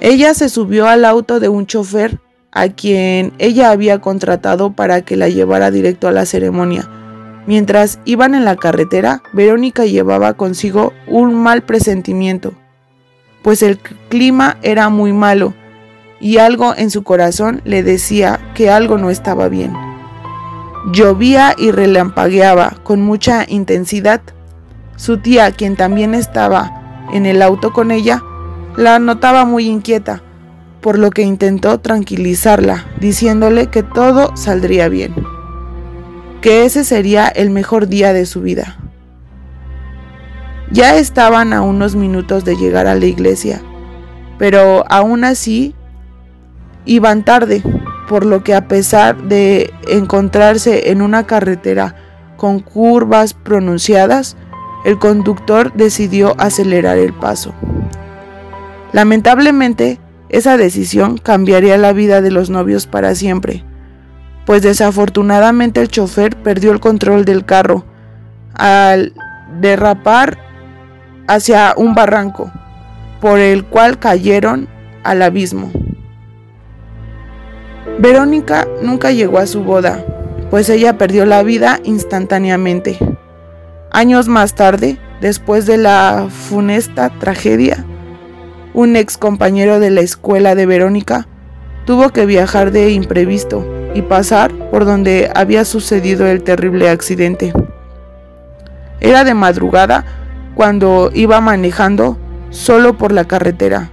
Ella 0.01 0.33
se 0.33 0.49
subió 0.49 0.85
al 0.85 1.05
auto 1.05 1.39
de 1.39 1.47
un 1.47 1.65
chofer 1.65 2.19
a 2.61 2.69
quien 2.69 3.33
ella 3.37 3.71
había 3.71 3.99
contratado 3.99 4.71
para 4.71 5.01
que 5.01 5.15
la 5.15 5.29
llevara 5.29 5.71
directo 5.71 6.07
a 6.07 6.11
la 6.11 6.25
ceremonia. 6.25 6.89
Mientras 7.45 7.99
iban 8.03 8.35
en 8.35 8.45
la 8.45 8.55
carretera, 8.55 9.21
Verónica 9.31 9.85
llevaba 9.85 10.33
consigo 10.33 10.91
un 11.07 11.35
mal 11.35 11.61
presentimiento, 11.63 12.53
pues 13.43 13.61
el 13.61 13.77
clima 13.79 14.57
era 14.63 14.89
muy 14.89 15.13
malo 15.13 15.53
y 16.19 16.39
algo 16.39 16.73
en 16.75 16.89
su 16.89 17.03
corazón 17.03 17.61
le 17.63 17.83
decía 17.83 18.39
que 18.55 18.69
algo 18.69 18.97
no 18.97 19.09
estaba 19.09 19.47
bien. 19.47 19.73
Llovía 20.91 21.53
y 21.57 21.71
relampagueaba 21.71 22.77
con 22.83 23.01
mucha 23.01 23.45
intensidad. 23.47 24.21
Su 24.95 25.19
tía, 25.19 25.51
quien 25.51 25.75
también 25.75 26.15
estaba 26.15 27.05
en 27.13 27.25
el 27.25 27.41
auto 27.41 27.71
con 27.71 27.91
ella, 27.91 28.23
la 28.75 28.99
notaba 28.99 29.45
muy 29.45 29.67
inquieta, 29.67 30.23
por 30.87 30.97
lo 30.97 31.11
que 31.11 31.21
intentó 31.21 31.81
tranquilizarla, 31.81 32.85
diciéndole 33.01 33.67
que 33.67 33.83
todo 33.83 34.31
saldría 34.37 34.87
bien, 34.87 35.13
que 36.39 36.63
ese 36.63 36.85
sería 36.85 37.27
el 37.27 37.49
mejor 37.49 37.89
día 37.89 38.13
de 38.13 38.25
su 38.25 38.39
vida. 38.39 38.77
Ya 40.71 40.95
estaban 40.95 41.51
a 41.51 41.61
unos 41.61 41.97
minutos 41.97 42.45
de 42.45 42.55
llegar 42.55 42.87
a 42.87 42.95
la 42.95 43.05
iglesia, 43.05 43.61
pero 44.37 44.85
aún 44.89 45.25
así 45.25 45.75
iban 46.85 47.25
tarde, 47.25 47.61
por 48.07 48.25
lo 48.25 48.41
que 48.45 48.55
a 48.55 48.69
pesar 48.69 49.21
de 49.23 49.73
encontrarse 49.89 50.89
en 50.89 51.01
una 51.01 51.27
carretera 51.27 51.95
con 52.37 52.61
curvas 52.61 53.33
pronunciadas, 53.33 54.37
el 54.85 54.97
conductor 54.99 55.73
decidió 55.73 56.33
acelerar 56.39 56.97
el 56.97 57.11
paso. 57.11 57.53
Lamentablemente, 58.93 59.99
esa 60.29 60.57
decisión 60.57 61.17
cambiaría 61.17 61.77
la 61.77 61.93
vida 61.93 62.21
de 62.21 62.31
los 62.31 62.49
novios 62.49 62.85
para 62.87 63.15
siempre, 63.15 63.63
pues 64.45 64.61
desafortunadamente 64.61 65.81
el 65.81 65.87
chofer 65.87 66.35
perdió 66.35 66.71
el 66.71 66.79
control 66.79 67.25
del 67.25 67.45
carro 67.45 67.85
al 68.53 69.13
derrapar 69.59 70.37
hacia 71.27 71.73
un 71.77 71.95
barranco, 71.95 72.51
por 73.21 73.39
el 73.39 73.65
cual 73.65 73.99
cayeron 73.99 74.67
al 75.03 75.21
abismo. 75.21 75.71
Verónica 77.99 78.67
nunca 78.81 79.11
llegó 79.11 79.39
a 79.39 79.47
su 79.47 79.63
boda, 79.63 80.05
pues 80.49 80.69
ella 80.69 80.97
perdió 80.97 81.25
la 81.25 81.43
vida 81.43 81.79
instantáneamente. 81.83 82.97
Años 83.91 84.27
más 84.27 84.55
tarde, 84.55 84.97
después 85.21 85.65
de 85.65 85.77
la 85.77 86.27
funesta 86.29 87.09
tragedia, 87.19 87.85
un 88.73 88.95
ex 88.95 89.17
compañero 89.17 89.79
de 89.79 89.89
la 89.89 90.01
escuela 90.01 90.55
de 90.55 90.65
Verónica 90.65 91.27
tuvo 91.85 92.09
que 92.09 92.25
viajar 92.25 92.71
de 92.71 92.91
imprevisto 92.91 93.65
y 93.95 94.01
pasar 94.01 94.53
por 94.69 94.85
donde 94.85 95.31
había 95.33 95.65
sucedido 95.65 96.27
el 96.27 96.43
terrible 96.43 96.89
accidente. 96.89 97.53
Era 98.99 99.23
de 99.23 99.33
madrugada 99.33 100.05
cuando 100.53 101.11
iba 101.13 101.39
manejando 101.39 102.17
solo 102.49 102.97
por 102.97 103.11
la 103.11 103.25
carretera. 103.25 103.89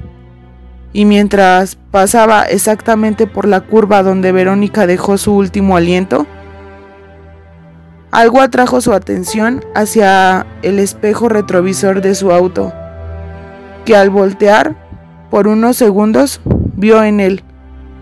Y 0.93 1.05
mientras 1.05 1.77
pasaba 1.91 2.43
exactamente 2.45 3.27
por 3.27 3.47
la 3.47 3.61
curva 3.61 4.03
donde 4.03 4.33
Verónica 4.33 4.87
dejó 4.87 5.19
su 5.19 5.35
último 5.35 5.77
aliento, 5.77 6.27
algo 8.11 8.41
atrajo 8.41 8.81
su 8.81 8.93
atención 8.93 9.65
hacia 9.75 10.47
el 10.63 10.79
espejo 10.79 11.29
retrovisor 11.29 12.01
de 12.01 12.15
su 12.15 12.31
auto, 12.31 12.73
que 13.85 13.97
al 13.97 14.11
voltear 14.11 14.77
por 15.31 15.49
unos 15.49 15.77
segundos 15.77 16.41
vio 16.77 17.03
en 17.03 17.21
él 17.21 17.43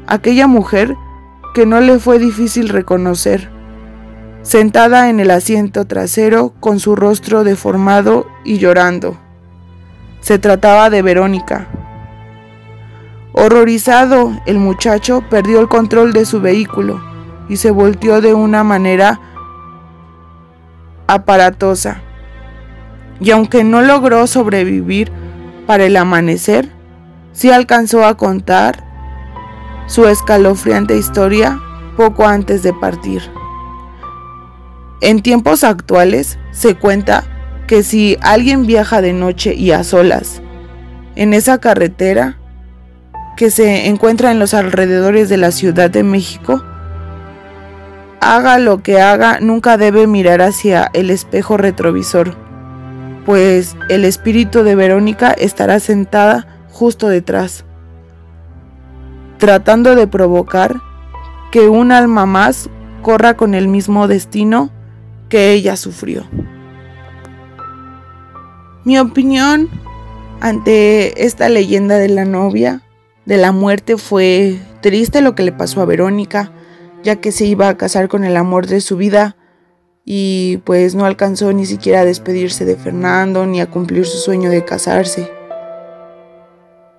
aquella 0.06 0.46
mujer 0.46 0.96
que 1.54 1.66
no 1.66 1.80
le 1.80 1.98
fue 1.98 2.18
difícil 2.18 2.68
reconocer, 2.68 3.50
sentada 4.42 5.10
en 5.10 5.20
el 5.20 5.30
asiento 5.30 5.86
trasero 5.86 6.52
con 6.60 6.80
su 6.80 6.96
rostro 6.96 7.44
deformado 7.44 8.26
y 8.44 8.58
llorando. 8.58 9.18
Se 10.20 10.38
trataba 10.38 10.88
de 10.90 11.02
Verónica. 11.02 11.68
Horrorizado, 13.32 14.32
el 14.46 14.58
muchacho 14.58 15.24
perdió 15.28 15.60
el 15.60 15.68
control 15.68 16.12
de 16.12 16.26
su 16.26 16.40
vehículo 16.40 17.00
y 17.48 17.56
se 17.56 17.70
volteó 17.70 18.20
de 18.20 18.34
una 18.34 18.62
manera 18.62 19.20
aparatosa. 21.06 22.02
Y 23.20 23.30
aunque 23.30 23.64
no 23.64 23.82
logró 23.82 24.26
sobrevivir 24.26 25.10
para 25.72 25.86
el 25.86 25.96
amanecer, 25.96 26.68
sí 27.32 27.50
alcanzó 27.50 28.04
a 28.04 28.18
contar 28.18 28.84
su 29.86 30.06
escalofriante 30.06 30.98
historia 30.98 31.58
poco 31.96 32.26
antes 32.26 32.62
de 32.62 32.74
partir. 32.74 33.22
En 35.00 35.22
tiempos 35.22 35.64
actuales 35.64 36.38
se 36.50 36.74
cuenta 36.74 37.24
que 37.66 37.82
si 37.82 38.18
alguien 38.20 38.66
viaja 38.66 39.00
de 39.00 39.14
noche 39.14 39.54
y 39.54 39.70
a 39.70 39.82
solas 39.82 40.42
en 41.14 41.32
esa 41.32 41.56
carretera 41.56 42.36
que 43.38 43.50
se 43.50 43.86
encuentra 43.86 44.30
en 44.30 44.38
los 44.38 44.52
alrededores 44.52 45.30
de 45.30 45.38
la 45.38 45.52
Ciudad 45.52 45.88
de 45.88 46.02
México, 46.02 46.62
haga 48.20 48.58
lo 48.58 48.82
que 48.82 49.00
haga, 49.00 49.38
nunca 49.40 49.78
debe 49.78 50.06
mirar 50.06 50.42
hacia 50.42 50.90
el 50.92 51.08
espejo 51.08 51.56
retrovisor, 51.56 52.36
pues 53.24 53.76
el 53.88 54.04
espíritu 54.04 54.62
de 54.62 54.74
Verónica 54.74 55.30
estará 55.32 55.80
sentada 55.80 56.46
justo 56.70 57.08
detrás 57.08 57.64
tratando 59.42 59.96
de 59.96 60.06
provocar 60.06 60.76
que 61.50 61.68
un 61.68 61.90
alma 61.90 62.26
más 62.26 62.70
corra 63.02 63.36
con 63.36 63.56
el 63.56 63.66
mismo 63.66 64.06
destino 64.06 64.70
que 65.28 65.50
ella 65.50 65.74
sufrió. 65.74 66.22
Mi 68.84 69.00
opinión 69.00 69.68
ante 70.40 71.26
esta 71.26 71.48
leyenda 71.48 71.98
de 71.98 72.08
la 72.08 72.24
novia 72.24 72.82
de 73.24 73.36
la 73.36 73.50
muerte 73.50 73.96
fue 73.96 74.60
triste 74.80 75.22
lo 75.22 75.34
que 75.34 75.42
le 75.42 75.50
pasó 75.50 75.80
a 75.80 75.86
Verónica, 75.86 76.52
ya 77.02 77.16
que 77.16 77.32
se 77.32 77.44
iba 77.44 77.68
a 77.68 77.76
casar 77.76 78.06
con 78.06 78.22
el 78.22 78.36
amor 78.36 78.68
de 78.68 78.80
su 78.80 78.96
vida 78.96 79.34
y 80.04 80.58
pues 80.64 80.94
no 80.94 81.04
alcanzó 81.04 81.52
ni 81.52 81.66
siquiera 81.66 82.00
a 82.00 82.04
despedirse 82.04 82.64
de 82.64 82.76
Fernando 82.76 83.46
ni 83.46 83.60
a 83.60 83.70
cumplir 83.70 84.06
su 84.06 84.18
sueño 84.18 84.50
de 84.50 84.64
casarse. 84.64 85.30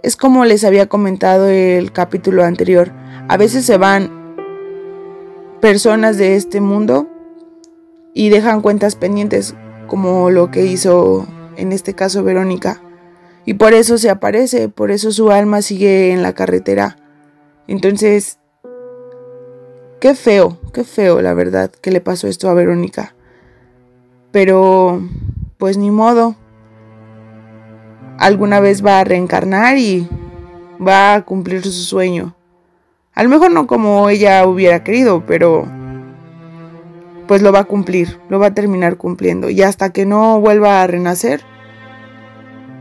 Es 0.01 0.15
como 0.17 0.45
les 0.45 0.63
había 0.63 0.87
comentado 0.87 1.47
el 1.47 1.91
capítulo 1.91 2.43
anterior, 2.43 2.91
a 3.27 3.37
veces 3.37 3.65
se 3.65 3.77
van 3.77 4.35
personas 5.61 6.17
de 6.17 6.35
este 6.35 6.59
mundo 6.59 7.07
y 8.13 8.29
dejan 8.29 8.61
cuentas 8.61 8.95
pendientes, 8.95 9.55
como 9.87 10.29
lo 10.29 10.51
que 10.51 10.65
hizo 10.65 11.25
en 11.55 11.71
este 11.71 11.93
caso 11.93 12.23
Verónica. 12.23 12.81
Y 13.45 13.55
por 13.55 13.73
eso 13.73 13.97
se 13.97 14.09
aparece, 14.09 14.69
por 14.69 14.91
eso 14.91 15.11
su 15.11 15.31
alma 15.31 15.61
sigue 15.61 16.11
en 16.11 16.21
la 16.21 16.33
carretera. 16.33 16.97
Entonces, 17.67 18.39
qué 20.03 20.15
feo, 20.15 20.57
qué 20.73 20.83
feo 20.83 21.21
la 21.21 21.33
verdad 21.33 21.71
que 21.71 21.89
le 21.89 22.01
pasó 22.01 22.27
esto 22.27 22.49
a 22.49 22.53
Verónica. 22.53 23.15
Pero, 24.33 25.01
pues 25.57 25.77
ni 25.77 25.91
modo, 25.91 26.35
alguna 28.19 28.59
vez 28.59 28.85
va 28.85 28.99
a 28.99 29.05
reencarnar 29.05 29.77
y 29.77 30.09
va 30.85 31.13
a 31.13 31.21
cumplir 31.23 31.63
su 31.63 31.71
sueño. 31.71 32.35
A 33.13 33.23
lo 33.23 33.29
mejor 33.29 33.51
no 33.51 33.65
como 33.65 34.09
ella 34.09 34.45
hubiera 34.45 34.83
querido, 34.83 35.23
pero 35.25 35.65
pues 37.25 37.41
lo 37.41 37.53
va 37.53 37.59
a 37.59 37.63
cumplir, 37.63 38.19
lo 38.27 38.39
va 38.39 38.47
a 38.47 38.53
terminar 38.53 38.97
cumpliendo. 38.97 39.49
Y 39.49 39.61
hasta 39.61 39.93
que 39.93 40.05
no 40.05 40.41
vuelva 40.41 40.83
a 40.83 40.87
renacer, 40.87 41.39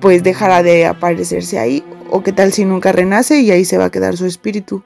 pues 0.01 0.25
dejará 0.25 0.65
de 0.65 0.87
aparecerse 0.87 1.61
ahí. 1.61 1.85
O 2.11 2.25
qué 2.25 2.33
tal 2.33 2.53
si 2.53 2.65
nunca 2.65 2.91
renace 2.91 3.43
y 3.43 3.53
ahí 3.53 3.65
se 3.65 3.79
va 3.79 3.85
a 3.85 3.91
quedar 3.93 4.17
su 4.17 4.27
espíritu. 4.27 4.83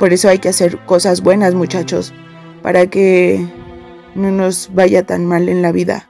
Por 0.00 0.14
eso 0.14 0.30
hay 0.30 0.38
que 0.38 0.48
hacer 0.48 0.78
cosas 0.86 1.20
buenas, 1.20 1.54
muchachos, 1.54 2.14
para 2.62 2.86
que 2.86 3.46
no 4.14 4.30
nos 4.30 4.70
vaya 4.72 5.04
tan 5.04 5.26
mal 5.26 5.50
en 5.50 5.60
la 5.60 5.72
vida. 5.72 6.08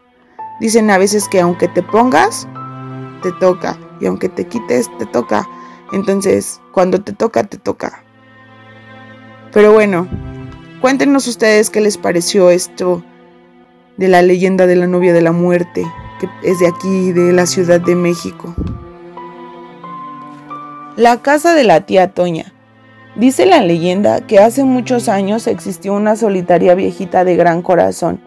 Dicen 0.60 0.92
a 0.92 0.96
veces 0.96 1.26
que 1.28 1.40
aunque 1.40 1.66
te 1.66 1.82
pongas, 1.82 2.46
te 3.20 3.32
toca. 3.32 3.76
Y 4.00 4.06
aunque 4.06 4.28
te 4.28 4.46
quites, 4.46 4.88
te 4.98 5.06
toca. 5.06 5.44
Entonces, 5.90 6.60
cuando 6.70 7.00
te 7.00 7.12
toca, 7.12 7.42
te 7.42 7.58
toca. 7.58 8.04
Pero 9.52 9.72
bueno, 9.72 10.06
cuéntenos 10.80 11.26
ustedes 11.26 11.68
qué 11.68 11.80
les 11.80 11.98
pareció 11.98 12.50
esto 12.50 13.02
de 13.96 14.06
la 14.06 14.22
leyenda 14.22 14.68
de 14.68 14.76
la 14.76 14.86
novia 14.86 15.12
de 15.12 15.22
la 15.22 15.32
muerte, 15.32 15.84
que 16.20 16.28
es 16.48 16.60
de 16.60 16.68
aquí, 16.68 17.10
de 17.10 17.32
la 17.32 17.44
Ciudad 17.44 17.80
de 17.80 17.96
México. 17.96 18.54
La 20.94 21.20
casa 21.22 21.56
de 21.56 21.64
la 21.64 21.80
tía 21.86 22.14
Toña. 22.14 22.54
Dice 23.16 23.44
la 23.44 23.60
leyenda 23.60 24.20
que 24.20 24.38
hace 24.38 24.62
muchos 24.62 25.08
años 25.08 25.48
existió 25.48 25.94
una 25.94 26.14
solitaria 26.14 26.76
viejita 26.76 27.24
de 27.24 27.34
gran 27.34 27.60
corazón, 27.60 28.20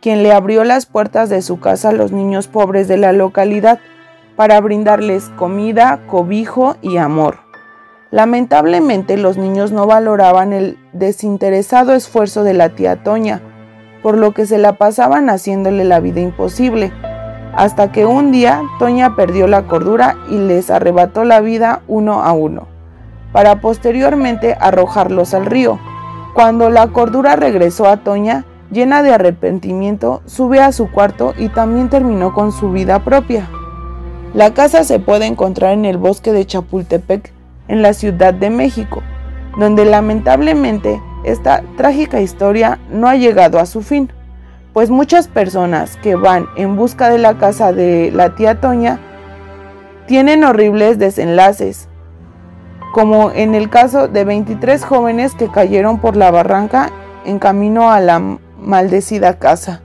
quien 0.00 0.22
le 0.22 0.32
abrió 0.32 0.62
las 0.62 0.86
puertas 0.86 1.28
de 1.28 1.42
su 1.42 1.58
casa 1.58 1.88
a 1.88 1.92
los 1.92 2.12
niños 2.12 2.46
pobres 2.46 2.86
de 2.86 2.96
la 2.96 3.12
localidad 3.12 3.80
para 4.36 4.60
brindarles 4.60 5.30
comida, 5.36 6.00
cobijo 6.06 6.76
y 6.80 6.96
amor. 6.96 7.38
Lamentablemente 8.12 9.16
los 9.16 9.36
niños 9.36 9.72
no 9.72 9.86
valoraban 9.86 10.52
el 10.52 10.78
desinteresado 10.92 11.92
esfuerzo 11.92 12.44
de 12.44 12.54
la 12.54 12.70
tía 12.70 13.02
Toña, 13.02 13.42
por 14.00 14.16
lo 14.16 14.32
que 14.32 14.46
se 14.46 14.58
la 14.58 14.74
pasaban 14.74 15.28
haciéndole 15.28 15.84
la 15.84 15.98
vida 15.98 16.20
imposible, 16.20 16.92
hasta 17.52 17.90
que 17.90 18.06
un 18.06 18.30
día 18.30 18.62
Toña 18.78 19.16
perdió 19.16 19.48
la 19.48 19.66
cordura 19.66 20.16
y 20.30 20.38
les 20.38 20.70
arrebató 20.70 21.24
la 21.24 21.40
vida 21.40 21.82
uno 21.88 22.22
a 22.22 22.32
uno, 22.32 22.68
para 23.32 23.60
posteriormente 23.60 24.56
arrojarlos 24.60 25.34
al 25.34 25.46
río. 25.46 25.78
Cuando 26.34 26.70
la 26.70 26.88
cordura 26.88 27.36
regresó 27.36 27.86
a 27.88 27.98
Toña, 27.98 28.44
llena 28.70 29.02
de 29.02 29.12
arrepentimiento, 29.12 30.22
sube 30.26 30.60
a 30.60 30.72
su 30.72 30.90
cuarto 30.90 31.34
y 31.36 31.48
también 31.48 31.88
terminó 31.88 32.32
con 32.34 32.52
su 32.52 32.70
vida 32.70 33.00
propia. 33.00 33.48
La 34.32 34.54
casa 34.54 34.84
se 34.84 35.00
puede 35.00 35.26
encontrar 35.26 35.72
en 35.72 35.84
el 35.84 35.96
bosque 35.96 36.32
de 36.32 36.46
Chapultepec, 36.46 37.32
en 37.66 37.82
la 37.82 37.94
Ciudad 37.94 38.32
de 38.32 38.50
México, 38.50 39.02
donde 39.58 39.84
lamentablemente 39.84 41.02
esta 41.24 41.62
trágica 41.76 42.20
historia 42.20 42.78
no 42.90 43.08
ha 43.08 43.16
llegado 43.16 43.58
a 43.58 43.66
su 43.66 43.82
fin, 43.82 44.12
pues 44.72 44.88
muchas 44.88 45.26
personas 45.26 45.96
que 45.96 46.14
van 46.14 46.46
en 46.56 46.76
busca 46.76 47.10
de 47.10 47.18
la 47.18 47.38
casa 47.38 47.72
de 47.72 48.12
la 48.12 48.36
tía 48.36 48.60
Toña 48.60 49.00
tienen 50.06 50.44
horribles 50.44 50.98
desenlaces, 50.98 51.89
como 52.92 53.30
en 53.30 53.54
el 53.54 53.70
caso 53.70 54.08
de 54.08 54.24
23 54.24 54.84
jóvenes 54.84 55.34
que 55.34 55.48
cayeron 55.48 55.98
por 55.98 56.16
la 56.16 56.30
barranca 56.30 56.90
en 57.24 57.38
camino 57.38 57.90
a 57.90 58.00
la 58.00 58.38
maldecida 58.58 59.38
casa. 59.38 59.82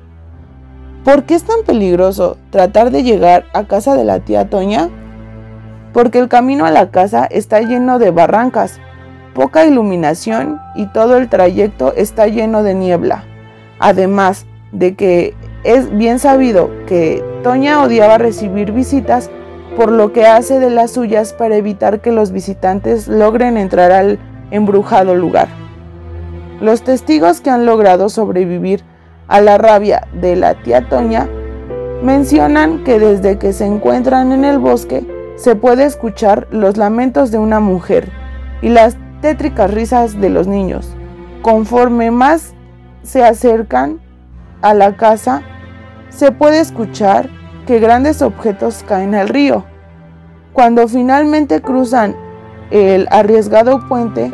¿Por 1.03 1.23
qué 1.23 1.35
es 1.35 1.43
tan 1.43 1.63
peligroso 1.65 2.37
tratar 2.49 2.89
de 2.89 3.03
llegar 3.03 3.45
a 3.53 3.65
casa 3.65 3.95
de 3.95 4.05
la 4.05 4.21
tía 4.21 4.49
Toña? 4.49 4.89
Porque 5.93 6.17
el 6.17 6.29
camino 6.29 6.65
a 6.65 6.71
la 6.71 6.89
casa 6.89 7.25
está 7.25 7.61
lleno 7.61 7.99
de 7.99 8.09
barrancas, 8.09 8.79
poca 9.35 9.65
iluminación 9.65 10.59
y 10.75 10.87
todo 10.87 11.17
el 11.17 11.29
trayecto 11.29 11.93
está 11.93 12.27
lleno 12.27 12.63
de 12.63 12.73
niebla. 12.73 13.23
Además 13.79 14.47
de 14.71 14.95
que 14.95 15.35
es 15.63 15.95
bien 15.95 16.19
sabido 16.19 16.71
que 16.87 17.23
Toña 17.43 17.83
odiaba 17.83 18.17
recibir 18.17 18.71
visitas, 18.71 19.29
por 19.75 19.91
lo 19.91 20.13
que 20.13 20.25
hace 20.25 20.59
de 20.59 20.69
las 20.69 20.91
suyas 20.91 21.33
para 21.33 21.55
evitar 21.55 22.01
que 22.01 22.11
los 22.11 22.31
visitantes 22.31 23.07
logren 23.07 23.57
entrar 23.57 23.91
al 23.91 24.19
embrujado 24.51 25.15
lugar. 25.15 25.47
Los 26.61 26.83
testigos 26.83 27.41
que 27.41 27.49
han 27.49 27.65
logrado 27.65 28.09
sobrevivir 28.09 28.83
a 29.27 29.41
la 29.41 29.57
rabia 29.57 30.07
de 30.13 30.35
la 30.35 30.53
tía 30.55 30.87
Toña, 30.87 31.27
mencionan 32.03 32.83
que 32.83 32.99
desde 32.99 33.37
que 33.37 33.53
se 33.53 33.65
encuentran 33.65 34.31
en 34.31 34.45
el 34.45 34.59
bosque 34.59 35.05
se 35.35 35.55
puede 35.55 35.85
escuchar 35.85 36.47
los 36.51 36.77
lamentos 36.77 37.31
de 37.31 37.37
una 37.37 37.59
mujer 37.59 38.09
y 38.61 38.69
las 38.69 38.97
tétricas 39.21 39.71
risas 39.71 40.19
de 40.19 40.29
los 40.29 40.47
niños. 40.47 40.95
Conforme 41.41 42.11
más 42.11 42.53
se 43.03 43.23
acercan 43.23 43.99
a 44.61 44.73
la 44.73 44.95
casa, 44.95 45.41
se 46.09 46.31
puede 46.31 46.59
escuchar 46.59 47.29
que 47.65 47.79
grandes 47.79 48.21
objetos 48.21 48.83
caen 48.87 49.15
al 49.15 49.27
río. 49.27 49.65
Cuando 50.53 50.87
finalmente 50.87 51.61
cruzan 51.61 52.15
el 52.71 53.07
arriesgado 53.11 53.87
puente, 53.87 54.31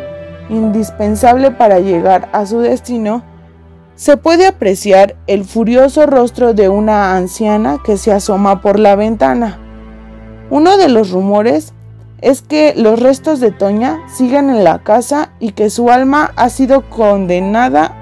indispensable 0.50 1.52
para 1.52 1.80
llegar 1.80 2.30
a 2.34 2.46
su 2.46 2.60
destino, 2.60 3.24
se 3.96 4.18
puede 4.18 4.48
apreciar 4.48 5.16
el 5.28 5.46
furioso 5.46 6.06
rostro 6.06 6.54
de 6.54 6.70
una 6.70 7.16
anciana 7.16 7.80
que 7.84 7.98
se 7.98 8.12
asoma 8.12 8.62
por 8.62 8.80
la 8.80 8.96
ventana. 8.96 9.60
Uno 10.50 10.78
de 10.78 10.90
los 10.90 11.12
rumores 11.12 11.74
es 12.20 12.42
que 12.42 12.74
los 12.76 13.00
restos 13.00 13.40
de 13.40 13.52
Toña 13.52 14.00
siguen 14.08 14.50
en 14.50 14.64
la 14.64 14.80
casa 14.80 15.32
y 15.40 15.52
que 15.52 15.70
su 15.70 15.90
alma 15.90 16.32
ha 16.36 16.50
sido 16.50 16.90
condenada 16.90 17.96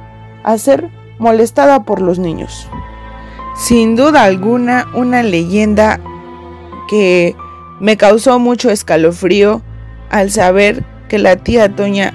a 0.44 0.58
ser 0.58 0.90
molestada 1.20 1.84
por 1.84 2.02
los 2.02 2.20
niños. 2.20 2.68
Sin 3.60 3.98
duda 3.98 4.24
alguna, 4.24 4.88
una 4.94 5.22
leyenda 5.22 6.00
que 6.88 7.36
me 7.82 7.98
causó 7.98 8.40
mucho 8.40 8.70
escalofrío 8.72 9.62
al 10.10 10.32
saber 10.32 10.86
que 11.10 11.20
la 11.20 11.36
tía 11.36 11.76
Toña 11.76 12.14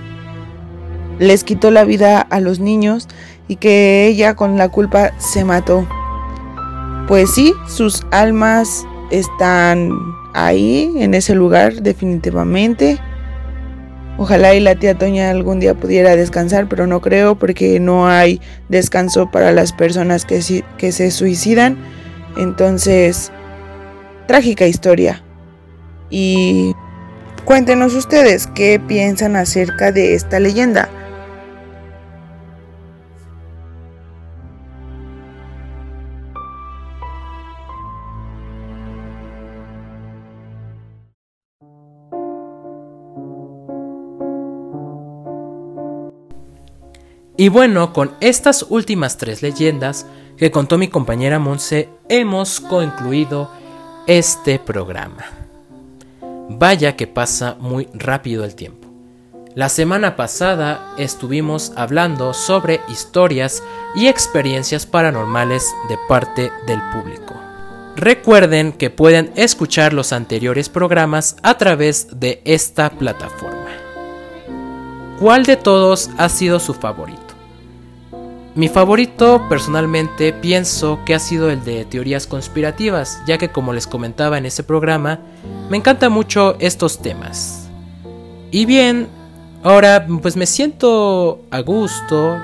les 1.18 1.44
quitó 1.44 1.70
la 1.70 1.84
vida 1.84 2.22
a 2.22 2.40
los 2.40 2.60
niños 2.60 3.08
y 3.46 3.56
que 3.56 4.06
ella 4.06 4.34
con 4.34 4.56
la 4.56 4.70
culpa 4.70 5.12
se 5.18 5.44
mató. 5.44 5.86
Pues 7.08 7.34
sí, 7.34 7.52
sus 7.68 8.06
almas 8.10 8.86
están 9.10 9.90
ahí, 10.32 10.94
en 10.96 11.12
ese 11.12 11.34
lugar, 11.34 11.82
definitivamente. 11.82 12.98
Ojalá 14.16 14.54
y 14.54 14.60
la 14.60 14.76
tía 14.76 14.96
Toña 14.96 15.30
algún 15.30 15.58
día 15.58 15.74
pudiera 15.74 16.14
descansar, 16.14 16.68
pero 16.68 16.86
no 16.86 17.00
creo 17.00 17.34
porque 17.34 17.80
no 17.80 18.06
hay 18.06 18.40
descanso 18.68 19.30
para 19.30 19.50
las 19.50 19.72
personas 19.72 20.24
que, 20.24 20.40
que 20.78 20.92
se 20.92 21.10
suicidan. 21.10 21.76
Entonces, 22.36 23.32
trágica 24.28 24.66
historia. 24.66 25.22
Y 26.10 26.74
cuéntenos 27.44 27.94
ustedes 27.94 28.46
qué 28.46 28.80
piensan 28.80 29.34
acerca 29.34 29.90
de 29.90 30.14
esta 30.14 30.38
leyenda. 30.38 30.88
Y 47.36 47.48
bueno, 47.48 47.92
con 47.92 48.12
estas 48.20 48.64
últimas 48.68 49.16
tres 49.16 49.42
leyendas 49.42 50.06
que 50.36 50.52
contó 50.52 50.78
mi 50.78 50.88
compañera 50.88 51.38
Monse, 51.40 51.88
hemos 52.08 52.60
concluido 52.60 53.50
este 54.06 54.60
programa. 54.60 55.24
Vaya 56.48 56.94
que 56.94 57.06
pasa 57.06 57.56
muy 57.58 57.88
rápido 57.92 58.44
el 58.44 58.54
tiempo. 58.54 58.88
La 59.56 59.68
semana 59.68 60.14
pasada 60.14 60.94
estuvimos 60.98 61.72
hablando 61.76 62.34
sobre 62.34 62.80
historias 62.88 63.62
y 63.96 64.06
experiencias 64.06 64.86
paranormales 64.86 65.72
de 65.88 65.96
parte 66.08 66.52
del 66.66 66.80
público. 66.92 67.34
Recuerden 67.96 68.72
que 68.72 68.90
pueden 68.90 69.32
escuchar 69.36 69.92
los 69.92 70.12
anteriores 70.12 70.68
programas 70.68 71.36
a 71.42 71.56
través 71.56 72.18
de 72.18 72.42
esta 72.44 72.90
plataforma. 72.90 73.70
¿Cuál 75.20 75.44
de 75.44 75.56
todos 75.56 76.10
ha 76.18 76.28
sido 76.28 76.58
su 76.58 76.74
favorito? 76.74 77.23
Mi 78.54 78.68
favorito 78.68 79.48
personalmente 79.48 80.32
pienso 80.32 81.00
que 81.04 81.16
ha 81.16 81.18
sido 81.18 81.50
el 81.50 81.64
de 81.64 81.84
teorías 81.84 82.28
conspirativas, 82.28 83.20
ya 83.26 83.36
que 83.36 83.48
como 83.48 83.72
les 83.72 83.88
comentaba 83.88 84.38
en 84.38 84.46
ese 84.46 84.62
programa, 84.62 85.18
me 85.68 85.76
encantan 85.76 86.12
mucho 86.12 86.56
estos 86.60 87.02
temas. 87.02 87.68
Y 88.52 88.64
bien, 88.64 89.08
ahora 89.64 90.06
pues 90.22 90.36
me 90.36 90.46
siento 90.46 91.40
a 91.50 91.60
gusto 91.62 92.38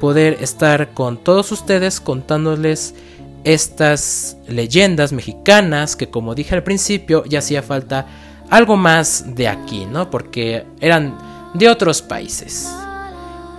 poder 0.00 0.38
estar 0.40 0.94
con 0.94 1.16
todos 1.16 1.50
ustedes 1.50 2.00
contándoles 2.00 2.94
estas 3.42 4.36
leyendas 4.46 5.12
mexicanas 5.12 5.96
que 5.96 6.10
como 6.10 6.36
dije 6.36 6.54
al 6.54 6.62
principio 6.62 7.24
ya 7.24 7.40
hacía 7.40 7.62
falta 7.62 8.06
algo 8.50 8.76
más 8.76 9.34
de 9.34 9.48
aquí, 9.48 9.84
¿no? 9.84 10.10
Porque 10.10 10.64
eran 10.80 11.18
de 11.54 11.68
otros 11.68 12.02
países. 12.02 12.83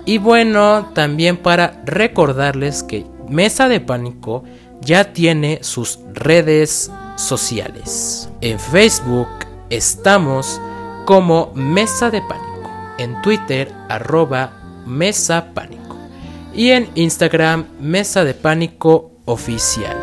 Y 0.06 0.18
bueno, 0.18 0.92
también 0.94 1.36
para 1.36 1.82
recordarles 1.84 2.84
que 2.84 3.04
Mesa 3.28 3.68
de 3.68 3.80
Pánico 3.80 4.44
ya 4.80 5.12
tiene 5.12 5.58
sus 5.62 5.98
redes 6.14 6.92
sociales. 7.16 8.28
En 8.40 8.60
Facebook 8.60 9.26
estamos 9.68 10.60
como 11.06 11.50
Mesa 11.56 12.10
de 12.10 12.22
Pánico. 12.22 12.70
En 12.98 13.20
Twitter 13.20 13.72
arroba 13.88 14.52
Mesa 14.86 15.48
Pánico. 15.52 15.96
Y 16.54 16.70
en 16.70 16.88
Instagram 16.94 17.66
Mesa 17.80 18.22
de 18.22 18.34
Pánico 18.34 19.10
Oficial. 19.24 19.96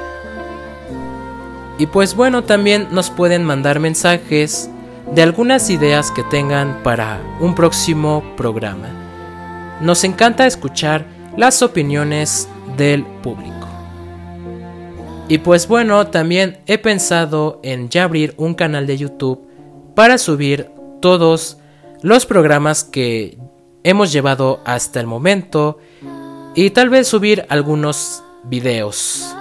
Y 1.77 1.87
pues 1.87 2.13
bueno, 2.13 2.43
también 2.43 2.89
nos 2.91 3.09
pueden 3.09 3.45
mandar 3.45 3.79
mensajes 3.79 4.69
de 5.15 5.23
algunas 5.23 5.69
ideas 5.69 6.11
que 6.11 6.23
tengan 6.23 6.83
para 6.83 7.21
un 7.39 7.55
próximo 7.55 8.21
programa. 8.35 9.02
Nos 9.81 10.03
encanta 10.03 10.45
escuchar 10.45 11.05
las 11.37 11.61
opiniones 11.61 12.47
del 12.77 13.05
público. 13.05 13.67
Y 15.27 15.39
pues 15.39 15.67
bueno, 15.67 16.07
también 16.07 16.59
he 16.67 16.77
pensado 16.77 17.59
en 17.63 17.89
ya 17.89 18.03
abrir 18.03 18.33
un 18.37 18.53
canal 18.53 18.85
de 18.85 18.97
YouTube 18.97 19.47
para 19.95 20.17
subir 20.17 20.69
todos 21.01 21.57
los 22.01 22.25
programas 22.25 22.83
que 22.83 23.37
hemos 23.83 24.11
llevado 24.11 24.61
hasta 24.65 24.99
el 24.99 25.07
momento 25.07 25.79
y 26.55 26.69
tal 26.71 26.89
vez 26.89 27.07
subir 27.07 27.45
algunos 27.49 28.23
videos. 28.43 29.33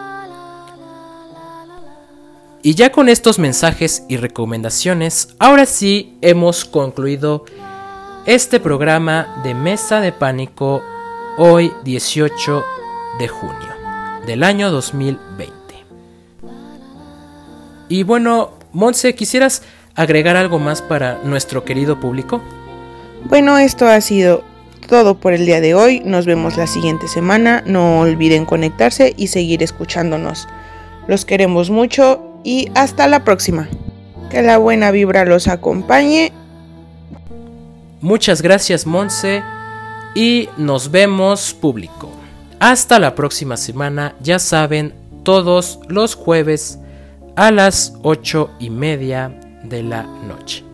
Y 2.64 2.74
ya 2.74 2.92
con 2.92 3.08
estos 3.08 3.40
mensajes 3.40 4.04
y 4.08 4.16
recomendaciones, 4.16 5.34
ahora 5.40 5.66
sí 5.66 6.16
hemos 6.22 6.64
concluido 6.64 7.44
este 8.26 8.60
programa 8.60 9.40
de 9.42 9.52
Mesa 9.52 10.00
de 10.00 10.12
Pánico 10.12 10.80
hoy 11.38 11.72
18 11.82 12.64
de 13.18 13.26
junio 13.26 13.68
del 14.26 14.44
año 14.44 14.70
2020. 14.70 15.52
Y 17.88 18.04
bueno, 18.04 18.52
Monse, 18.72 19.16
¿quisieras 19.16 19.62
agregar 19.96 20.36
algo 20.36 20.60
más 20.60 20.82
para 20.82 21.18
nuestro 21.24 21.64
querido 21.64 21.98
público? 21.98 22.40
Bueno, 23.24 23.58
esto 23.58 23.88
ha 23.88 24.00
sido 24.00 24.44
todo 24.88 25.16
por 25.16 25.32
el 25.32 25.44
día 25.44 25.60
de 25.60 25.74
hoy. 25.74 26.00
Nos 26.04 26.24
vemos 26.24 26.56
la 26.56 26.68
siguiente 26.68 27.08
semana. 27.08 27.64
No 27.66 28.00
olviden 28.00 28.44
conectarse 28.44 29.14
y 29.16 29.26
seguir 29.26 29.64
escuchándonos. 29.64 30.48
Los 31.08 31.24
queremos 31.24 31.70
mucho 31.70 32.22
y 32.44 32.70
hasta 32.76 33.08
la 33.08 33.24
próxima. 33.24 33.68
Que 34.30 34.42
la 34.42 34.58
buena 34.58 34.92
vibra 34.92 35.24
los 35.24 35.48
acompañe 35.48 36.32
Muchas 38.02 38.42
gracias 38.42 38.84
Monse 38.84 39.44
y 40.16 40.48
nos 40.56 40.90
vemos 40.90 41.54
público. 41.54 42.10
Hasta 42.58 42.98
la 42.98 43.14
próxima 43.14 43.56
semana, 43.56 44.16
ya 44.20 44.40
saben, 44.40 44.92
todos 45.22 45.78
los 45.86 46.16
jueves 46.16 46.80
a 47.36 47.52
las 47.52 47.94
ocho 48.02 48.50
y 48.58 48.70
media 48.70 49.38
de 49.62 49.84
la 49.84 50.02
noche. 50.02 50.64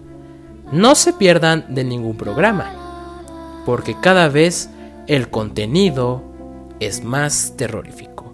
No 0.72 0.94
se 0.94 1.12
pierdan 1.12 1.66
de 1.68 1.84
ningún 1.84 2.16
programa, 2.16 2.72
porque 3.66 3.94
cada 4.00 4.28
vez 4.28 4.70
el 5.06 5.28
contenido 5.28 6.22
es 6.80 7.04
más 7.04 7.52
terrorífico. 7.58 8.32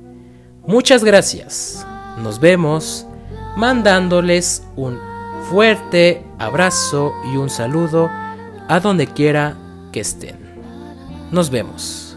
Muchas 0.68 1.02
gracias. 1.02 1.84
Nos 2.22 2.38
vemos 2.38 3.08
mandándoles 3.56 4.62
un 4.76 5.00
fuerte 5.50 6.22
abrazo 6.38 7.12
y 7.32 7.38
un 7.38 7.50
saludo 7.50 8.08
a 8.68 8.80
donde 8.80 9.06
quiera 9.06 9.56
que 9.92 10.00
estén. 10.00 10.38
Nos 11.30 11.50
vemos. 11.50 12.16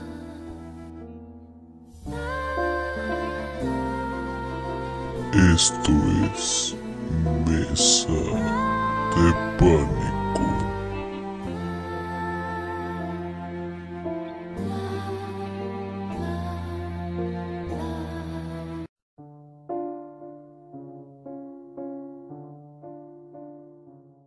Esto 5.54 5.92
es 6.34 6.76
Mesa 7.46 8.14
de 9.16 9.34
Pánico. 9.58 10.07